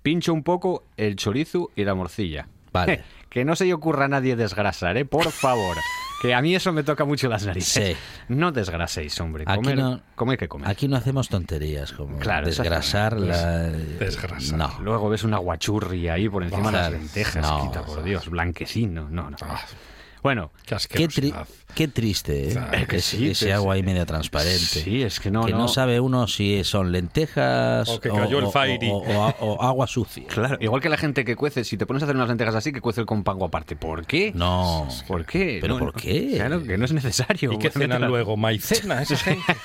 [0.04, 2.48] Pincho un poco el chorizo y la morcilla.
[2.72, 3.04] Vale.
[3.30, 5.06] que no se le ocurra a nadie desgrasar, ¿eh?
[5.06, 5.76] Por favor.
[6.22, 7.96] Que a mí eso me toca mucho las narices.
[7.98, 8.04] Sí.
[8.28, 9.46] No desgraséis, hombre.
[9.48, 10.68] Aquí Comer, no- comer que comer.
[10.70, 13.70] Aquí no hacemos tonterías como Claro, desgrasar la...
[13.70, 14.58] Desgrasar.
[14.58, 14.78] No.
[14.82, 17.42] Luego ves una guachurri ahí por encima de las lentejas.
[17.42, 18.28] No, quita, por Dios.
[18.30, 19.08] Blanquecino.
[19.10, 19.38] No, no.
[19.42, 19.62] Ah,
[20.22, 21.48] Bueno, qué Qué, tri- asquerosidad.
[21.76, 22.52] qué triste, ¿eh?
[22.52, 23.80] Claro que Ese- sí, ese que agua sí.
[23.80, 24.60] ahí media transparente.
[24.60, 25.60] sí, es que no, que no.
[25.60, 25.68] no.
[25.70, 28.90] sabe uno si son lentejas O que cayó el o- Fairy.
[28.90, 30.28] o- o- o agua sucia.
[30.28, 32.74] Claro, igual que la gente que cuece, si te pones a hacer unas lentejas así,
[32.74, 33.76] que cuece el compango aparte.
[33.78, 34.32] ¿Por qué?
[34.36, 34.88] No.
[35.08, 35.60] ¿Por qué?
[35.62, 36.34] ¿Pero No, por qué?
[36.36, 37.54] Claro, que no es necesario.
[37.54, 38.36] ¿Y qué cenan luego?
[38.36, 39.56] ¿Maicena esa gente?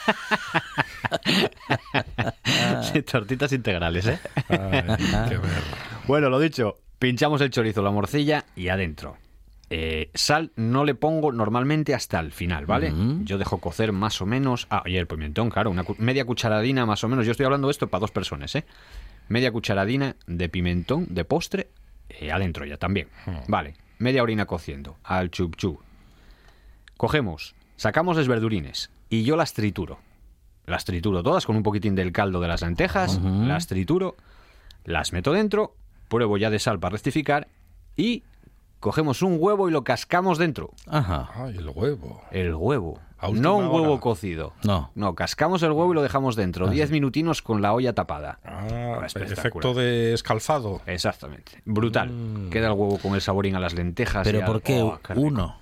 [2.92, 4.18] Sí, tortitas integrales, ¿eh?
[4.48, 4.58] Ay,
[5.28, 5.62] qué ver.
[6.06, 9.16] Bueno, lo dicho, pinchamos el chorizo, la morcilla y adentro.
[9.70, 12.92] Eh, sal no le pongo normalmente hasta el final, ¿vale?
[13.24, 14.66] Yo dejo cocer más o menos.
[14.70, 17.24] Ah, y el pimentón, claro, una cu- media cucharadina más o menos.
[17.24, 18.64] Yo estoy hablando de esto para dos personas, ¿eh?
[19.28, 21.68] Media cucharadina de pimentón de postre
[22.10, 23.08] eh, adentro ya también.
[23.48, 25.80] Vale, media orina cociendo al chup chup.
[26.96, 29.98] Cogemos, sacamos las verdurines y yo las trituro.
[30.66, 34.16] Las trituro todas con un poquitín del caldo de las lentejas, las trituro,
[34.84, 35.74] las meto dentro,
[36.08, 37.48] pruebo ya de sal para rectificar
[37.96, 38.22] y
[38.84, 40.70] cogemos un huevo y lo cascamos dentro.
[40.86, 41.30] Ajá.
[41.34, 42.20] Ay, el huevo.
[42.30, 43.00] El huevo.
[43.32, 44.00] No un huevo hora.
[44.02, 44.52] cocido.
[44.64, 44.90] No.
[44.94, 46.68] No, cascamos el huevo y lo dejamos dentro.
[46.68, 48.38] Diez minutinos con la olla tapada.
[48.44, 49.38] Ah, Espectacular.
[49.38, 50.82] efecto de escalfado.
[50.84, 51.62] Exactamente.
[51.64, 52.10] Brutal.
[52.50, 54.26] Queda el huevo con el saborín a las lentejas.
[54.26, 55.56] y Pero al- ¿por qué Oh, uno?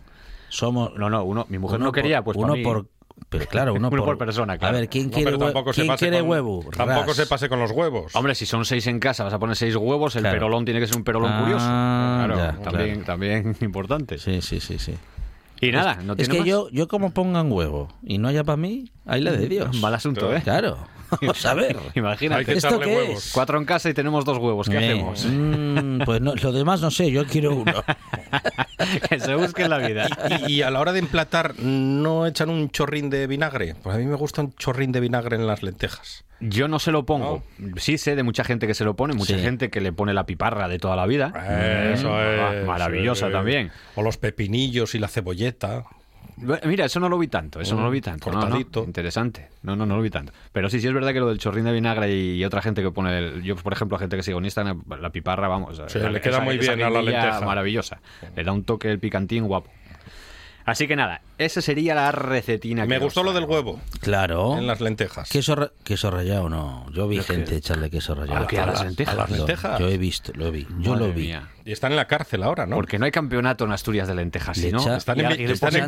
[0.49, 0.93] Somos...
[0.97, 1.47] No, no, uno.
[1.49, 2.87] Mi mujer uno no quería, por- pues para uno mí- por...
[3.29, 4.77] Pero claro, uno, Uno por persona, claro.
[4.77, 6.65] A ver, ¿quién No, quiere, pero hue- tampoco se ¿quién pase quiere con- huevo?
[6.77, 7.17] Tampoco Ras.
[7.17, 8.15] se pase con los huevos.
[8.15, 10.37] Hombre, si son seis en casa, vas a poner seis huevos, el Claro.
[10.37, 11.67] perolón tiene que ser un perolón Ah, curioso.
[11.67, 13.05] Claro, ya, también, claro.
[13.07, 14.19] también importante.
[14.19, 14.95] Sí, sí, sí, sí.
[15.63, 16.49] Y nada, no es tiene que más.
[16.49, 19.75] yo, yo como pongan huevo y no haya para mí, ahí la de Dios.
[19.81, 20.41] Mal asunto, ¿eh?
[20.43, 20.77] Claro.
[21.21, 21.77] Vamos a ver.
[21.95, 22.41] Imagínate.
[22.41, 23.27] Hay que ¿Esto echarle qué huevos.
[23.27, 23.33] es?
[23.33, 24.69] Cuatro en casa y tenemos dos huevos.
[24.69, 25.25] ¿Qué Eh, hacemos?
[25.31, 27.85] mm, pues no, lo demás no sé, yo quiero uno.
[29.09, 30.09] que se busque la vida.
[30.49, 33.75] Y, y a la hora de emplatar, ¿no echan un chorrín de vinagre?
[33.83, 36.25] Pues a mí me gusta un chorrín de vinagre en las lentejas.
[36.43, 37.43] Yo no se lo pongo.
[37.77, 39.43] Sí sé de mucha gente que se lo pone, mucha Sí.
[39.43, 41.29] gente que le pone la piparra de toda la vida.
[41.95, 42.67] Eso Ah, es.
[42.67, 43.33] Maravillosa sí.
[43.33, 43.71] también.
[43.95, 45.85] O los pepinillos y la cebolleta.
[46.65, 48.31] Mira, eso no lo vi tanto, eso no lo vi mm, tanto.
[48.31, 48.83] Cortadito.
[48.85, 49.49] interesante.
[49.63, 50.33] No, no, no lo vi tanto.
[50.53, 52.91] Pero sí, sí es verdad que lo del chorrín de vinagre y, otra gente que
[52.91, 55.81] pone, el, yo por ejemplo, gente que sigue en Instagram, la piparra, vamos.
[55.95, 57.41] le queda muy bien a la lenteja.
[57.43, 58.01] Maravillosa.
[58.35, 59.71] Le da un toque el picantín guapo.
[60.65, 62.87] Así que nada, esa sería la recetina.
[62.87, 63.81] Me gustó lo del huevo.
[64.01, 64.57] Claro.
[64.59, 65.29] En las lentejas.
[65.29, 66.87] Queso, queso rallado, no.
[66.93, 68.47] Yo vi gente echarle queso rallado.
[68.47, 69.17] ¿A, las lentejas?
[69.17, 69.79] las lentejas?
[69.81, 70.67] Yo, he visto, lo vi.
[70.79, 71.35] Yo lo vi.
[71.65, 72.77] Y están en la cárcel ahora, ¿no?
[72.77, 74.97] Porque no hay campeonato en Asturias de lentejas, ¿sí, no?
[74.97, 75.87] Están en, están en,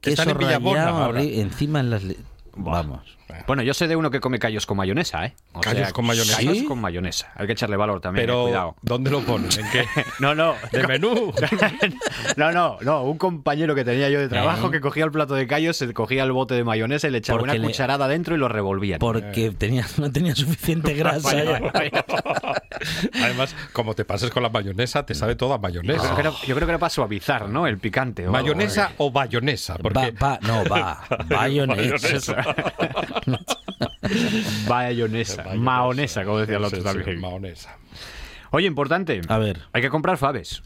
[0.00, 2.02] queso, rallado encima en las...
[2.54, 3.15] Vamos.
[3.46, 5.34] Bueno, yo sé de uno que come callos con mayonesa, ¿eh?
[5.60, 6.36] callos con mayonesa.
[6.36, 7.32] Callos con mayonesa.
[7.34, 8.76] Hay que echarle valor también, Pero, eh, cuidado.
[8.82, 9.58] ¿dónde lo pones?
[9.58, 9.84] ¿En qué?
[10.20, 10.54] no, no.
[10.72, 11.32] ¿De menú?
[12.36, 13.02] no, no, no.
[13.02, 14.70] Un compañero que tenía yo de trabajo ¿Eh?
[14.72, 17.42] que cogía el plato de callos, se cogía el bote de mayonesa y le echaba
[17.42, 18.98] una cucharada dentro y lo revolvía.
[18.98, 21.36] Porque tenía, no tenía suficiente grasa.
[23.14, 26.10] Además, como te pases con la mayonesa, te sabe toda mayonesa.
[26.10, 27.66] Yo, creo, que era para suavizar, ¿no?
[27.66, 28.26] El picante.
[28.26, 29.76] ¿Mayonesa o, bayonesa?
[29.76, 30.14] Porque...
[30.42, 31.02] no, va.
[31.28, 32.44] Bayonesa.
[34.68, 35.44] Bayonesa.
[35.54, 37.20] Maonesa, como decía el otro también.
[37.20, 37.76] maonesa.
[38.50, 39.20] Oye, importante.
[39.28, 39.62] A ver.
[39.72, 40.62] Hay que comprar faves.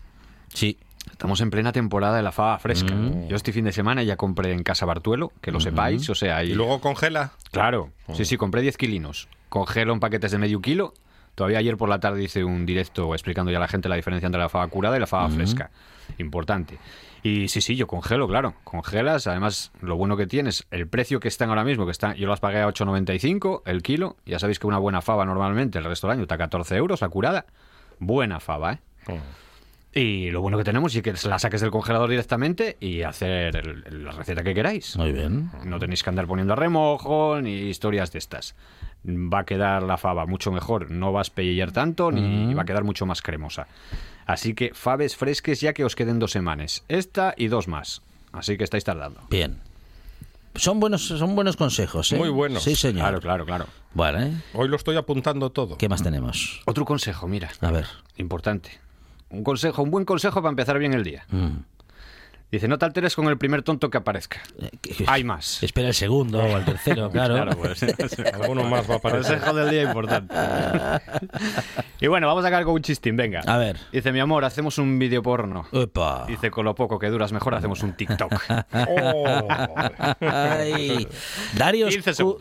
[0.53, 0.79] Sí.
[1.11, 2.95] Estamos en plena temporada de la fava fresca.
[2.95, 3.29] Mm.
[3.29, 6.09] Yo este fin de semana ya compré en Casa Bartuelo, que lo sepáis.
[6.11, 7.33] O sea, ¿Y luego congela?
[7.53, 7.91] Claro.
[8.13, 9.29] Sí, sí, compré 10 kilinos.
[9.49, 10.95] Congelo en paquetes de medio kilo.
[11.35, 14.27] Todavía ayer por la tarde hice un directo explicando ya a la gente la diferencia
[14.27, 15.71] entre la fava curada y la fava fresca.
[16.19, 16.79] Importante.
[17.23, 18.55] Y sí, sí, yo congelo, claro.
[18.65, 22.29] Congelas, además, lo bueno que tienes, el precio que están ahora mismo, que están, yo
[22.29, 24.17] las pagué a 8,95 el kilo.
[24.25, 27.01] Ya sabéis que una buena fava normalmente el resto del año está a 14 euros
[27.01, 27.47] la curada.
[27.99, 28.79] Buena fava, ¿eh?
[29.09, 29.19] Oh.
[29.93, 34.13] Y lo bueno que tenemos es que la saques del congelador directamente y hacer la
[34.13, 34.97] receta que queráis.
[34.97, 35.51] Muy bien.
[35.65, 38.55] No tenéis que andar poniendo a remojo ni historias de estas.
[39.05, 42.85] Va a quedar la fava mucho mejor, no vas a tanto ni va a quedar
[42.85, 43.67] mucho más cremosa.
[44.27, 46.85] Así que faves fresques ya que os queden dos semanas.
[46.89, 48.03] Esta y dos más.
[48.33, 49.23] Así que estáis tardando.
[49.29, 49.59] Bien.
[50.55, 52.17] Son buenos, son buenos consejos, ¿eh?
[52.19, 52.63] Muy buenos.
[52.63, 53.01] Sí, señor.
[53.01, 53.67] Claro, claro, claro.
[53.95, 54.33] Bueno, ¿eh?
[54.53, 55.79] Hoy lo estoy apuntando todo.
[55.79, 56.61] ¿Qué más tenemos?
[56.67, 57.51] Otro consejo, mira.
[57.61, 57.87] A ver.
[58.17, 58.79] Importante.
[59.31, 61.25] Un consejo, un buen consejo para empezar bien el día.
[61.31, 61.59] Mm.
[62.51, 64.43] Dice, no te alteres con el primer tonto que aparezca.
[64.61, 64.71] Eh,
[65.07, 65.63] Hay más.
[65.63, 67.35] Espera el segundo o el tercero, claro.
[67.35, 67.83] claro pues,
[68.35, 69.37] alguno más va a aparecer.
[69.39, 70.35] Consejo del día importante.
[72.01, 73.41] y bueno, vamos a acabar con un chistín, venga.
[73.47, 73.77] A ver.
[73.93, 75.67] Dice, mi amor, hacemos un vídeo porno.
[75.71, 76.25] Opa.
[76.27, 78.33] Dice, con lo poco que duras mejor hacemos un TikTok.
[78.89, 79.49] oh.
[81.57, 81.89] Dario,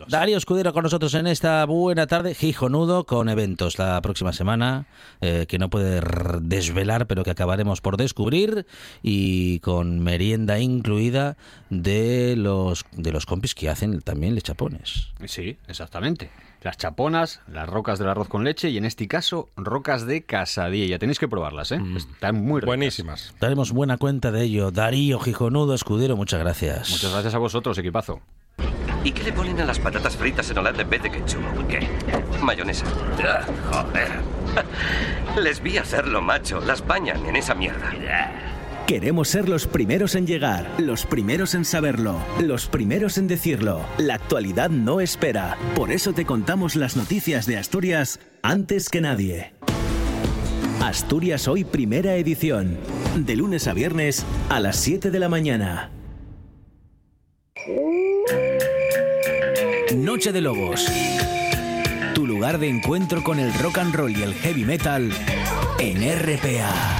[0.08, 2.34] Dario Escudero con nosotros en esta buena tarde.
[2.34, 4.86] Gijonudo con eventos la próxima semana
[5.20, 6.00] eh, que no puede
[6.40, 8.66] desvelar, pero que acabaremos por descubrir.
[9.02, 11.36] Y con merienda incluida
[11.68, 15.08] de los, de los compis que hacen también lechapones.
[15.26, 16.30] Sí, exactamente.
[16.62, 20.98] Las chaponas, las rocas del arroz con leche y en este caso rocas de casadilla.
[20.98, 21.78] Tenéis que probarlas, ¿eh?
[21.78, 21.96] Mm.
[21.96, 23.34] Están muy buenísimas.
[23.40, 24.70] Daremos buena cuenta de ello.
[24.70, 26.90] Darío Gijonudo Escudero, muchas gracias.
[26.90, 28.20] Muchas gracias a vosotros, equipazo.
[29.02, 31.40] ¿Y qué le ponen a las patatas fritas en Holanda en vez de ketchup?
[31.68, 31.88] ¿Qué?
[32.42, 32.84] Mayonesa.
[33.24, 34.08] Ah, joder.
[35.42, 36.60] Les vi hacerlo, macho.
[36.60, 37.90] Las bañan en esa mierda.
[38.86, 43.86] Queremos ser los primeros en llegar, los primeros en saberlo, los primeros en decirlo.
[43.98, 45.56] La actualidad no espera.
[45.76, 49.52] Por eso te contamos las noticias de Asturias antes que nadie.
[50.82, 52.78] Asturias Hoy Primera Edición.
[53.16, 55.90] De lunes a viernes a las 7 de la mañana.
[59.94, 60.86] Noche de Lobos.
[62.14, 65.10] Tu lugar de encuentro con el rock and roll y el heavy metal
[65.78, 66.99] en RPA.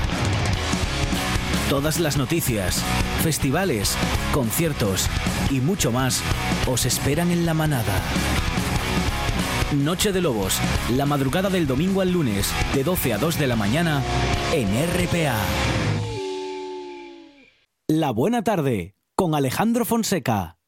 [1.70, 2.82] Todas las noticias,
[3.22, 3.96] festivales,
[4.34, 5.08] conciertos
[5.52, 6.20] y mucho más
[6.66, 8.02] os esperan en la manada.
[9.76, 10.58] Noche de Lobos,
[10.96, 14.02] la madrugada del domingo al lunes, de 12 a 2 de la mañana,
[14.52, 15.38] en RPA.
[17.86, 20.59] La buena tarde, con Alejandro Fonseca.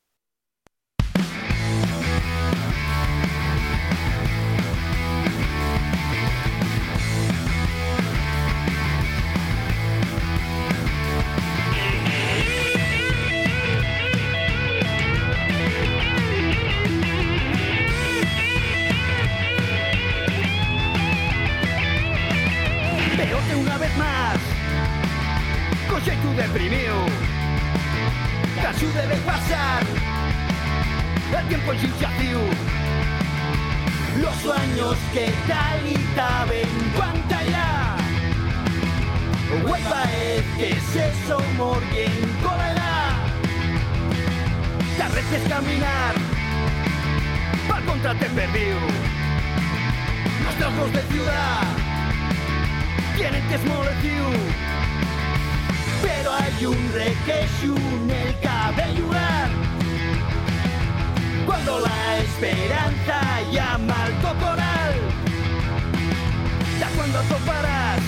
[67.03, 68.01] Cuando toparás,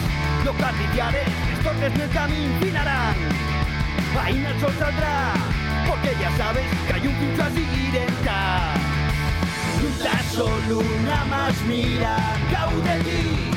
[0.45, 3.17] los cariciares, estos en el camino finarán.
[4.23, 5.33] Ahí no saldrá,
[5.89, 8.75] porque ya sabes que hay un pincho a seguir en ta.
[10.01, 12.17] La solo una más mira,
[12.53, 13.51] cau de ti.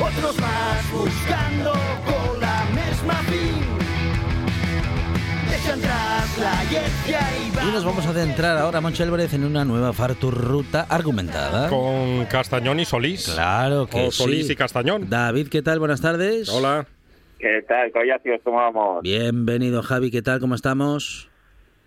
[0.00, 1.72] Otros más buscando
[2.06, 3.73] con la misma fin.
[7.66, 11.68] Y nos vamos a adentrar ahora, Moncho Álvarez, en una nueva Farturruta argumentada.
[11.68, 13.30] Con Castañón y Solís.
[13.32, 14.52] Claro que O Solís sí.
[14.52, 15.08] y Castañón.
[15.08, 15.78] David, ¿qué tal?
[15.78, 16.48] Buenas tardes.
[16.48, 16.86] Hola.
[17.38, 18.40] ¿Qué tal, collacios?
[18.44, 19.02] ¿Cómo vamos?
[19.02, 20.40] Bienvenido, Javi, ¿qué tal?
[20.40, 21.28] ¿Cómo estamos?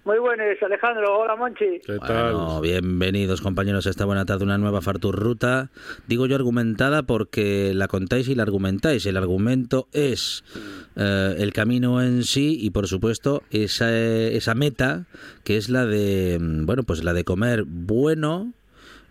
[0.08, 1.20] Muy buenos, Alejandro.
[1.20, 1.82] Hola, Monchi.
[1.86, 5.70] ¿Qué Bueno, bienvenidos compañeros a esta buena tarde, una nueva Farturruta.
[6.08, 9.06] Digo yo argumentada porque la contáis y la argumentáis.
[9.06, 10.46] El argumento es
[10.96, 15.08] eh, el camino en sí y por supuesto esa, esa meta
[15.44, 18.54] que es la de, mm, bueno, pues la de comer bueno,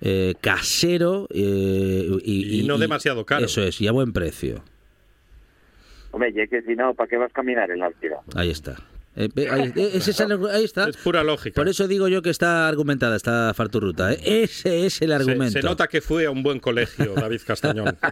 [0.01, 3.45] eh, casero eh, y, Y no demasiado caro.
[3.45, 4.65] Eso es, y a buen precio.
[6.13, 8.21] Hombre, y es que si no, ¿para qué vas a caminar en la ciudad?
[8.35, 8.77] Ahí está.
[9.17, 10.89] Eh, ahí, ese es el- ahí está.
[10.89, 11.55] Es pura lógica.
[11.55, 14.13] Por eso digo yo que está argumentada esta Farturruta.
[14.13, 14.21] ¿eh?
[14.43, 15.53] Ese es el Se, argumento.
[15.53, 17.97] se nota que fue a un buen colegio, David Castañón.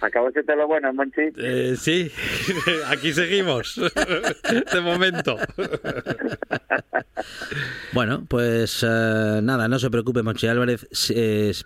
[0.00, 1.22] ¿Acabas de lo bueno, Monchi?
[1.38, 2.10] Eh, sí,
[2.88, 3.76] aquí seguimos.
[4.72, 5.36] De momento.
[7.92, 10.86] Bueno, pues eh, nada, no se preocupe, Monchi Álvarez.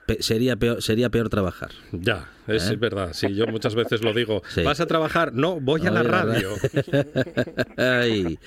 [0.06, 1.70] pe- sería, peor, sería peor trabajar.
[1.92, 2.76] Ya, es ¿Eh?
[2.76, 3.10] verdad.
[3.12, 4.42] Sí, yo muchas veces lo digo.
[4.48, 4.62] Sí.
[4.62, 5.32] ¿Vas a trabajar?
[5.34, 6.50] No, voy a la radio.
[7.76, 8.38] Ay.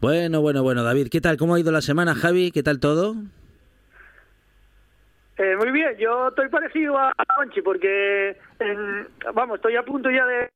[0.00, 1.36] Bueno, bueno, bueno, David, ¿qué tal?
[1.36, 2.50] ¿Cómo ha ido la semana, Javi?
[2.50, 3.16] ¿Qué tal todo?
[5.42, 10.26] Eh, muy bien, yo estoy parecido a Monchi porque, en- vamos, estoy a punto ya
[10.26, 10.50] de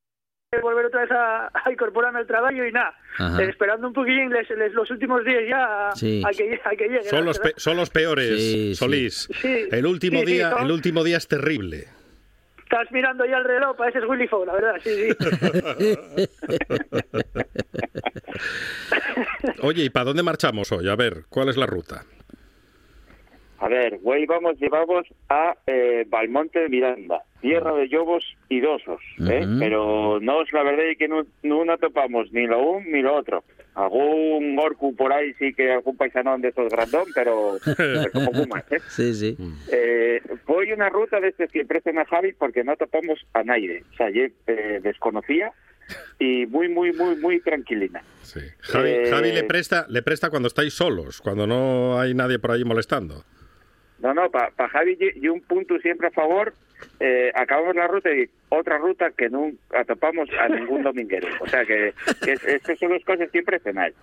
[0.60, 2.94] volver otra vez a, a incorporarme al trabajo y nada,
[3.40, 6.22] eh, esperando un poquillo les, les- los últimos días ya a, Sí.
[6.24, 7.04] a que, a que llegue.
[7.04, 8.74] Son los, pe- son los peores, Sí.
[8.74, 9.26] Solís.
[9.40, 11.84] Sí, El último sí, sí, día, son- el último día es terrible.
[12.62, 15.16] Estás mirando ya el reloj, pareces Willy Fogg, la verdad, sí, sí.
[19.62, 20.88] Oye, ¿y para dónde marchamos hoy?
[20.90, 22.04] A ver, ¿cuál es la ruta?
[23.60, 29.00] A ver, hoy vamos, llevamos a eh, Valmonte de Miranda, tierra de lobos y dosos,
[29.28, 29.46] ¿eh?
[29.58, 33.14] Pero no es la verdad es que no, no topamos ni lo un ni lo
[33.14, 33.44] otro.
[33.74, 38.64] Algún orcu por ahí sí que algún paisanón de estos grandón, pero, pero como fumas,
[38.70, 38.78] ¿eh?
[38.88, 39.36] Sí, sí.
[39.72, 43.82] Eh, voy una ruta de este que prestan a Javi porque no topamos a nadie.
[43.92, 45.52] O sea, yo eh, desconocía
[46.18, 48.02] y muy, muy, muy, muy tranquilina.
[48.22, 48.40] Sí.
[48.60, 52.52] Javi, Eh, Javi le presta, le presta cuando estáis solos, cuando no hay nadie por
[52.52, 53.24] ahí molestando.
[54.00, 56.52] No, no, para Javi y, y un punto siempre a favor.
[57.00, 61.28] eh, acabamos la ruta y otra ruta que nunca topamos a ningún dominguero.
[61.40, 63.94] O sea que, que es- estas son las cosas siempre penal.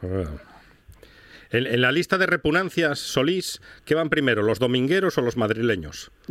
[1.52, 6.12] En, en la lista de repugnancias, Solís, ¿qué van primero, los domingueros o los madrileños?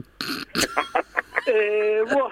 [1.47, 2.31] Eh, buah.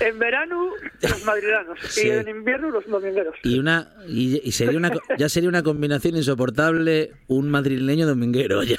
[0.00, 0.70] En verano,
[1.02, 1.78] los madrilanos.
[1.88, 2.06] Sí.
[2.08, 3.34] Y en invierno, los domingueros.
[3.42, 8.76] Y una y, y sería una ya sería una combinación insoportable un madrileño dominguero ya.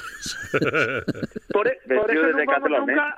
[1.52, 3.16] Por, e- por eso nunca vamos, Decathlon, nunca,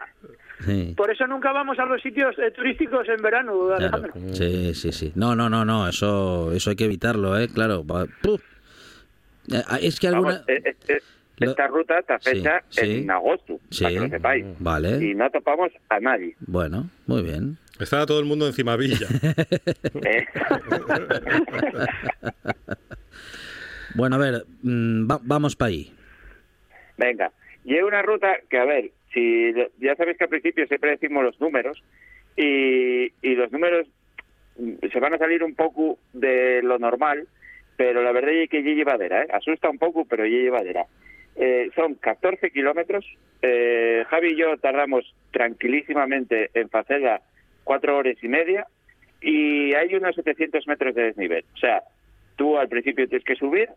[0.64, 0.94] Sí.
[0.96, 4.08] por eso nunca vamos a los sitios eh, turísticos en verano, Claro.
[4.32, 5.12] Sí, sí, sí.
[5.14, 7.84] No, no, no, no, eso eso hay que evitarlo, eh, claro.
[8.24, 11.00] Eh, ah, Es que alguna Vamos, eh,
[11.40, 13.00] esta ruta está fecha sí.
[13.02, 13.84] en agosto, Sí.
[13.84, 14.44] para que lo sepáis.
[14.58, 15.04] Vale.
[15.04, 16.34] Y no topamos a nadie.
[16.40, 17.56] Bueno, muy bien.
[17.80, 19.06] Estaba todo el mundo encima Villa.
[20.04, 20.26] ¿eh?
[23.96, 25.92] Bueno, a ver, mm, va- vamos para ahí.
[26.98, 27.30] Venga,
[27.64, 31.22] y es una ruta que, a ver, si ya sabéis que al principio siempre decimos
[31.22, 31.82] los números
[32.36, 33.86] y, y los números
[34.58, 37.28] mm, se van a salir un poco de lo normal,
[37.76, 39.28] pero la verdad es que ya llevadera, ¿eh?
[39.32, 40.86] asusta un poco, pero ya llevadera.
[41.36, 43.04] Eh, son 14 kilómetros,
[43.42, 47.20] eh, Javi y yo tardamos tranquilísimamente en hacerla
[47.64, 48.66] cuatro horas y media
[49.20, 51.44] y hay unos 700 metros de desnivel.
[51.54, 51.82] O sea,
[52.36, 53.68] tú al principio tienes que subir,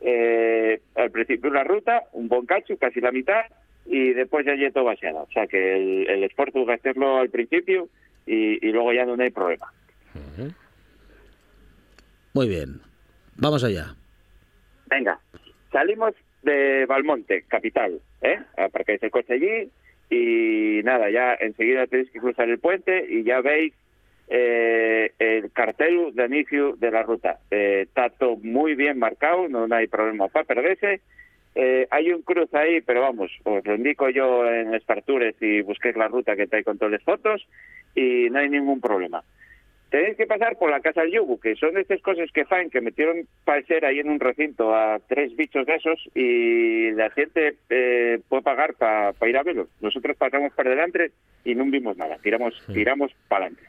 [0.00, 3.42] eh, al principio una ruta, un buen cacho, casi la mitad,
[3.86, 5.22] y después ya lleto vaciada.
[5.22, 7.88] O sea que el, el esfuerzo es hacerlo al principio
[8.26, 9.72] y, y luego ya no hay problema.
[12.34, 12.80] Muy bien.
[13.36, 13.94] Vamos allá.
[14.86, 15.18] Venga,
[15.70, 18.38] salimos de Valmonte, capital, ¿eh?
[18.56, 19.70] Aparcáis el coche allí
[20.10, 23.72] y nada, ya enseguida tenéis que cruzar el puente y ya veis
[24.28, 27.38] eh, el cartel de inicio de la ruta.
[27.50, 31.00] Eh, está todo muy bien marcado, no hay problema para perderse
[31.54, 35.96] Eh, hay un cruz ahí, pero vamos, os lo indico yo en Espartures y busquéis
[35.96, 37.46] la ruta que trae con todas las fotos
[37.94, 39.22] y no hay ningún problema.
[39.92, 42.80] Tenéis que pasar por la casa del yugu, que son estas cosas que faen, que
[42.80, 48.18] metieron parecer ahí en un recinto a tres bichos de esos y la gente eh,
[48.26, 49.68] puede pagar para ir a verlos.
[49.82, 51.10] Nosotros pasamos por delante
[51.44, 53.68] y no vimos nada, tiramos, tiramos para adelante.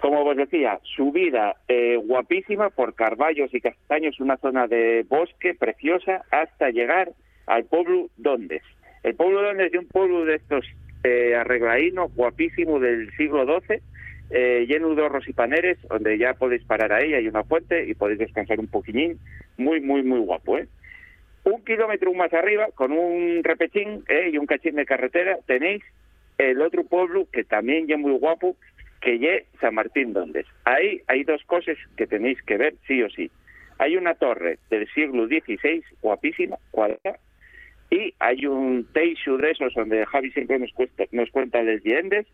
[0.00, 6.24] Como os decía, subida eh, guapísima por Carballos y Castaños, una zona de bosque preciosa,
[6.32, 7.12] hasta llegar
[7.46, 8.64] al pueblo Dondes.
[9.04, 10.66] El pueblo Dondes es un pueblo de estos
[11.04, 13.80] eh, arreglaínos, guapísimo del siglo XII,
[14.30, 17.94] eh, lleno de horros y paneres, donde ya podéis parar ahí, hay una fuente y
[17.94, 19.18] podéis descansar un poquillín.
[19.56, 20.68] Muy, muy, muy guapo, ¿eh?
[21.44, 24.30] Un kilómetro más arriba, con un repechín ¿eh?
[24.32, 25.82] y un cachín de carretera, tenéis
[26.36, 28.56] el otro pueblo que también ya muy guapo,
[29.00, 30.46] que ye San Martín Dondes.
[30.64, 33.30] Ahí hay dos cosas que tenéis que ver sí o sí.
[33.78, 37.18] Hay una torre del siglo XVI, guapísima, cuadrada,
[37.90, 42.26] y hay un teixo de esos donde Javi siempre nos, cuesta, nos cuenta leyendas,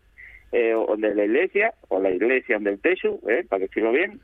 [0.57, 4.21] eh, donde la iglesia, o la iglesia donde el teixo, eh, para decirlo bien,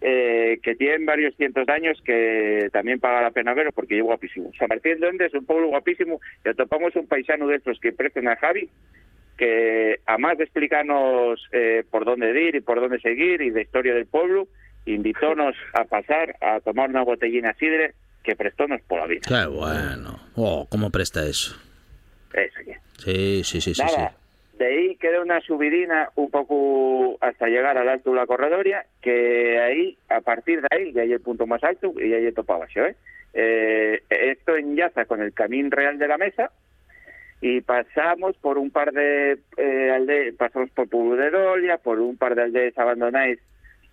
[0.00, 4.04] eh, que tienen varios cientos de años que también paga la pena verlo porque es
[4.04, 4.52] guapísimo.
[4.56, 8.28] San Martín Dondes es un pueblo guapísimo, y topamos un paisano de estos que prestan
[8.28, 8.68] a Javi,
[9.36, 13.92] que además de explicarnos eh, por dónde ir y por dónde seguir y la historia
[13.92, 14.46] del pueblo,
[14.86, 19.22] invitónos a pasar a tomar una botellina sidre que prestónos por la vida.
[19.26, 20.20] Qué bueno.
[20.36, 21.56] Oh, ¿cómo presta eso?
[22.32, 22.78] Eso ya.
[22.98, 23.82] Sí, sí, sí, sí.
[23.82, 24.21] Nada, sí.
[24.62, 29.58] De ahí queda una subidina un poco hasta llegar al alto de la corredoria, que
[29.58, 32.86] ahí, a partir de ahí, ya hay el punto más alto y ahí topaba yo,
[32.86, 32.94] ¿eh?
[33.34, 36.52] Eh, esto enlaza con el camino real de la mesa,
[37.40, 42.16] y pasamos por un par de eh, aldeas, pasamos por Pueblo de Dolia, por un
[42.16, 43.40] par de aldeas abandonáis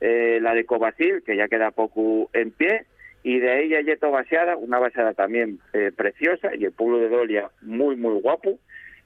[0.02, 2.86] eh, la de Cobasil, que ya queda poco en pie,
[3.24, 7.10] y de ahí ya Yeto Baseada, una baseada también eh, preciosa, y el pueblo de
[7.10, 8.60] Dolia muy, muy guapo,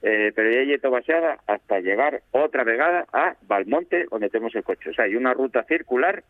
[0.06, 4.90] eh, pero ya Yeto Baseada hasta llegar otra vegada a Valmonte, donde tenemos el coche.
[4.90, 6.22] O sea, hay una ruta circular,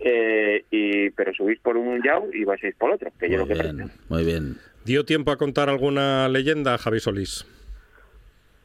[0.00, 3.54] eh, y pero subís por un yao y baséis por otro, que yo lo que
[3.54, 4.56] bien, muy bien.
[4.84, 7.46] ¿Dio tiempo a contar alguna leyenda, Javi Solís?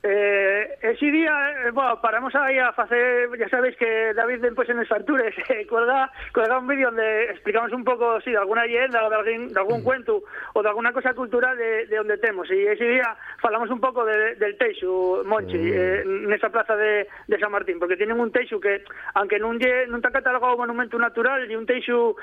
[0.01, 4.79] Eh, ese día, eh, bueno, paramos aí a facer, ya sabéis que David despois en
[4.79, 9.09] Espartures eh, cuelga, cuelga un vídeo donde explicamos un pouco, sí, de alguna leyenda o
[9.09, 10.23] de algún, de algún cuento
[10.53, 13.11] o de alguna cosa cultural de, de onde temos e ese día
[13.43, 17.99] falamos un pouco de, del teixo, Monchi, eh, nesa plaza de, de San Martín, porque
[17.99, 18.87] tienen un teixo que,
[19.19, 22.15] aunque non, lle, non está catalogado monumento natural, e un teixo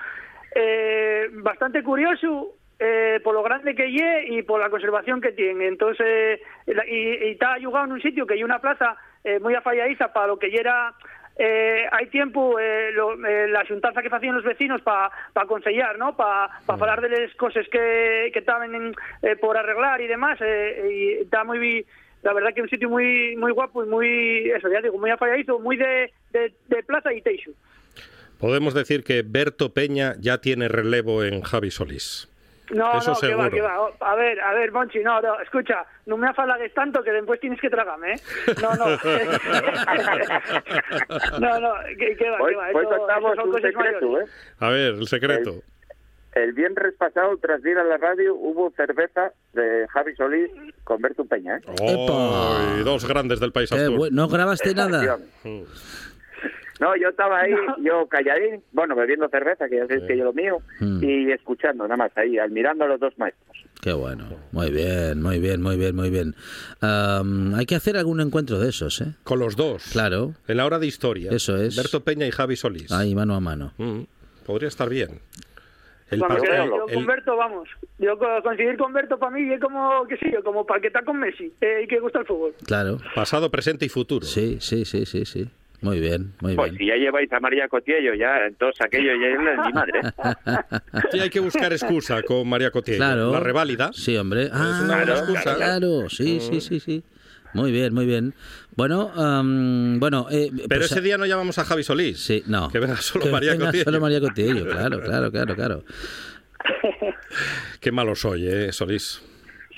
[0.57, 5.67] eh, bastante curioso eh, por lo grande que lle y por la conservación que tiene.
[5.67, 10.13] Entonces, y, y está ayudado en un sitio que hay una plaza eh, muy afalladiza
[10.13, 10.95] para lo que ya era
[11.37, 15.99] eh, hai tiempo eh, lo, eh, la xuntanza que facían los vecinos para pa aconsellar,
[15.99, 16.17] ¿no?
[16.17, 18.73] para pa falar de las cosas que, que estaban
[19.23, 21.85] eh, por arreglar y demás, eh, y está muy
[22.23, 25.11] la verdad que es un sitio muy muy guapo y muy, eso ya digo, muy
[25.11, 27.53] afalladizo, muy de, de, de plaza y teixo.
[28.41, 32.29] Podemos decir que Berto Peña ya tiene relevo en Javi Solís.
[32.73, 33.51] No, Eso no, que va, seguro.
[33.51, 33.81] que va.
[33.83, 37.39] O- A ver, a ver, Monchi, no, no, escucha, no me afalagues tanto que después
[37.41, 38.21] tienes que tragarme, ¿eh?
[38.61, 38.87] No, no.
[41.41, 42.67] no, no, que, que va, Hoy, que va.
[42.75, 44.21] hoy eso- contamos eso son un cosas secreto.
[44.21, 44.25] ¿eh?
[44.61, 45.55] A ver, el secreto.
[46.35, 50.51] El viernes pasado, tras ir a la radio, hubo cerveza de Javi Solís
[50.85, 51.61] con Berto Peña, ¿eh?
[51.81, 55.17] Ay, dos grandes del país bu- ¿No grabaste nada?
[56.81, 57.53] No, yo estaba ahí,
[57.83, 61.03] yo calladín, bueno, bebiendo cerveza, que ya sabéis que yo lo mío, Mm.
[61.05, 63.57] y escuchando, nada más, ahí, admirando a los dos maestros.
[63.81, 64.25] Qué bueno.
[64.53, 66.35] Muy bien, muy bien, muy bien, muy bien.
[66.81, 69.15] Am, hay que hacer algún encuentro de esos, ¿eh?
[69.25, 69.85] Con los dos.
[69.93, 70.35] Claro.
[70.49, 71.31] En la hora de historia.
[71.31, 71.77] Eso es.
[71.77, 72.91] Berto Peña y Javi Solís.
[72.93, 73.73] Ahí, mano a mano.
[73.79, 74.01] Mm,
[74.45, 75.21] podría estar bien.
[76.11, 77.69] El Vamos, pastel- yo el- con Berto, vamos.
[77.99, 80.87] Yo co- conseguir con Berto para mí es como, qué sé yo, como para que
[80.89, 82.55] está con Messi eh, y que gusta el fútbol.
[82.65, 82.99] Claro.
[83.15, 84.25] Pasado, presente y futuro.
[84.25, 85.49] Sí, sí, sí, sí, sí.
[85.83, 86.79] Muy bien, muy Pues bien.
[86.79, 90.01] si ya lleváis a María Cotiello, ya, entonces aquello ya es de mi madre.
[91.13, 92.99] Sí, hay que buscar excusa con María Cotiello.
[92.99, 93.33] Claro.
[93.33, 93.91] La reválida.
[93.93, 94.49] Sí, hombre.
[94.53, 95.55] Ah, una buena excusa.
[95.57, 97.05] Claro, sí, sí, sí, sí.
[97.53, 98.35] Muy bien, muy bien.
[98.75, 100.27] Bueno, am, bueno.
[100.31, 102.19] eh, Pero pues, ese día no llamamos a Javi Solís.
[102.21, 102.69] Sí, no.
[102.69, 103.85] Que venga solo que María venga Cotiello.
[103.85, 105.85] Solo María Cotillo, claro, claro, claro, claro.
[107.81, 109.23] Qué malo soy, ¿eh, Solís?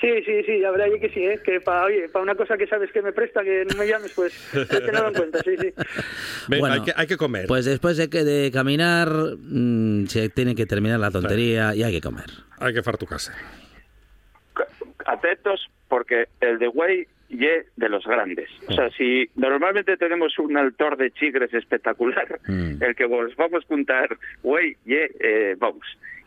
[0.00, 1.40] Sí, sí, sí, la verdad es que sí, ¿eh?
[1.44, 4.12] que para oye, para una cosa que sabes que me presta, que no me llames,
[4.14, 4.32] pues
[4.68, 5.72] tenerlo en cuenta, sí, sí.
[6.48, 7.46] Venga, Bueno, hay, que, hay que comer.
[7.48, 11.92] Pues después de, que, de caminar, mm, se tiene que terminar la tontería y hay
[11.92, 12.26] que comer.
[12.60, 13.34] Hay que far tu casa.
[15.06, 18.48] Atentos, porque el de Güey ye de los grandes.
[18.68, 22.82] O sea, si normalmente tenemos un altor de chigres espectacular, Mm.
[22.82, 25.84] el que vos vamos a contar, Güey, ye, eh, vamos,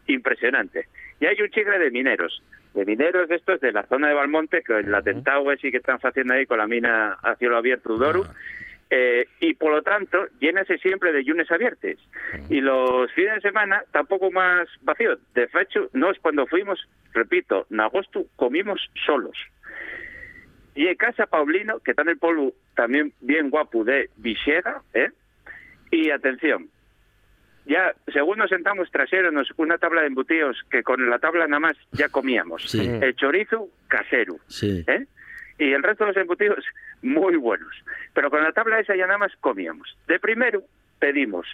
[0.07, 0.87] impresionante.
[1.19, 2.41] Y hay un chigre de mineros.
[2.73, 5.99] De mineros de estos de la zona de Valmonte, que el atentado ese que están
[6.01, 8.25] haciendo ahí con la mina a cielo abierto Udoru,
[8.89, 11.97] eh, y por lo tanto llénase siempre de lunes abiertos.
[12.49, 15.19] Y los fines de semana tampoco más vacíos.
[15.33, 16.79] De hecho, no es cuando fuimos,
[17.13, 19.37] repito, en agosto comimos solos.
[20.75, 25.09] Y en casa Paulino, que está en el pueblo también bien guapo de Vixega, ¿eh?
[25.89, 26.69] Y atención,
[27.65, 31.77] ya según nos sentamos traseros una tabla de embutidos que con la tabla nada más
[31.91, 32.73] ya comíamos.
[32.75, 34.37] El chorizo casero.
[34.61, 35.05] ¿eh?
[35.59, 36.65] Y el resto de los embutidos
[37.01, 37.71] muy buenos.
[38.13, 39.95] Pero con la tabla esa ya nada más comíamos.
[40.07, 40.63] De primero
[40.99, 41.47] pedimos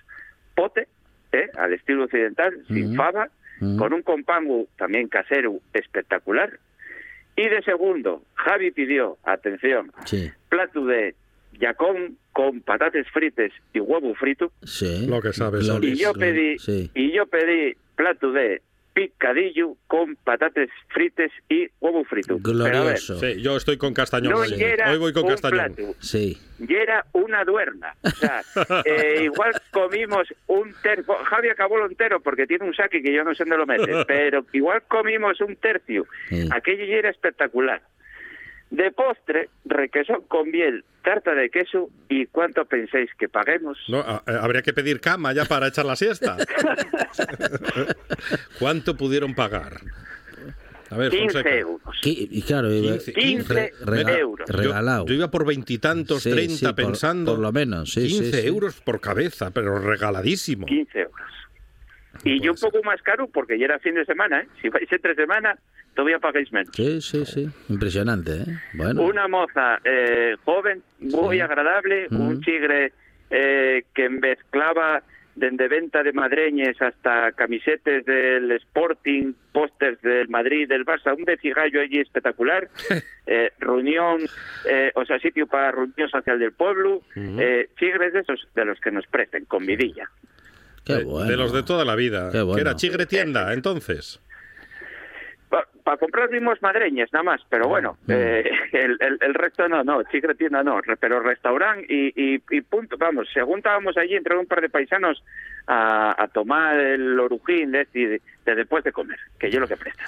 [0.56, 0.88] pote,
[1.32, 1.50] ¿eh?
[1.58, 3.30] al estilo occidental, sin fava,
[3.60, 6.60] con un compango también casero espectacular.
[7.36, 9.92] Y de segundo, Javi pidió, atención,
[10.50, 11.16] plato de
[11.54, 14.52] yacón con patates frites y huevo frito.
[14.64, 15.08] Sí.
[15.08, 15.68] Lo que sabes.
[15.82, 16.56] Y yo pedí,
[16.94, 18.62] y yo pedí plato de
[18.94, 22.38] picadillo con patates frites y huevo frito.
[22.38, 23.20] Glorioso.
[23.20, 24.34] Sí, yo estoy con castañón.
[24.34, 25.74] No Hoy voy con un castañón.
[25.74, 26.38] plato, Sí.
[26.60, 27.96] y era una duerna.
[28.04, 28.44] O sea,
[28.86, 31.16] eh, igual comimos un tercio.
[31.26, 33.92] Javi acabó lo entero porque tiene un saque que yo no sé dónde lo mete,
[34.08, 36.06] pero igual comimos un tercio.
[36.30, 36.48] Sí.
[36.52, 37.82] Aquello ya era espectacular.
[38.70, 43.78] De postre, requesón con miel, tarta de queso y cuánto pensáis que paguemos.
[43.88, 46.36] No, a- eh, habría que pedir cama ya para echar la siesta.
[48.60, 49.80] ¿Cuánto pudieron pagar?
[50.90, 51.56] A ver, 15 Fonseca.
[51.56, 51.82] euros.
[52.04, 54.50] Y claro, iba- 15, 15 re- rega- euros.
[54.50, 55.06] Yo- regalado.
[55.06, 57.34] Yo, iba por veintitantos, Sí, treinta sí, por- pensando.
[57.34, 58.48] por lo menos, sí, sí, 15 sí.
[58.48, 60.66] euros por cabeza, pero regaladísimo.
[60.66, 61.16] 15 euros.
[62.24, 64.48] Y yo un poco más caro porque ya era fin de semana, ¿eh?
[64.62, 65.58] Si vais entre semana,
[65.96, 66.76] todavía pagáis menos.
[66.76, 67.48] Sí, sí, sí.
[67.70, 68.46] Impresionante, ¿eh?
[68.74, 69.04] Bueno.
[69.04, 71.42] Una moza eh, joven, muy Sí.
[71.42, 72.22] agradable, Mm.
[72.22, 72.92] un chigre
[73.30, 75.04] eh, que mezclaba
[75.36, 81.80] desde venta de madreñes hasta camisetes del Sporting, pósters del Madrid, del Barça, un vecigallo
[81.82, 82.68] allí espectacular,
[83.28, 84.22] eh, reunión,
[84.68, 87.40] eh, o sea, sitio para reunión social del pueblo, Ujú.
[87.40, 90.10] eh, chigres de esos de los que nos presten, con vidilla.
[90.88, 91.30] Qué de, bueno.
[91.30, 92.30] de los de toda la vida.
[92.32, 92.56] Qué bueno.
[92.56, 94.20] Que era chigre tienda, entonces.
[95.84, 98.12] Para comprar vimos madreñas nada más, pero bueno, Mm.
[98.12, 102.60] eh, el, el, el resto no, no, chigre tienda no, pero restaurante y, y, y
[102.62, 105.24] punto, vamos, según estábamos allí, entre un par de paisanos
[105.66, 109.68] a, a tomar el orujín de, este- de, de después de comer, que yo lo
[109.68, 110.04] que presta.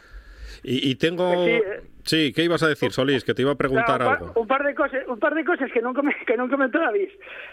[0.64, 1.46] Y, y tengo...
[1.46, 1.62] Sí.
[2.04, 3.24] Sí, ¿qué ibas a decir, Solís?
[3.24, 4.34] Que te iba a preguntar Claro, un, algo.
[4.34, 7.10] par, un par de cosas, un par de cosas que no que no comentó David.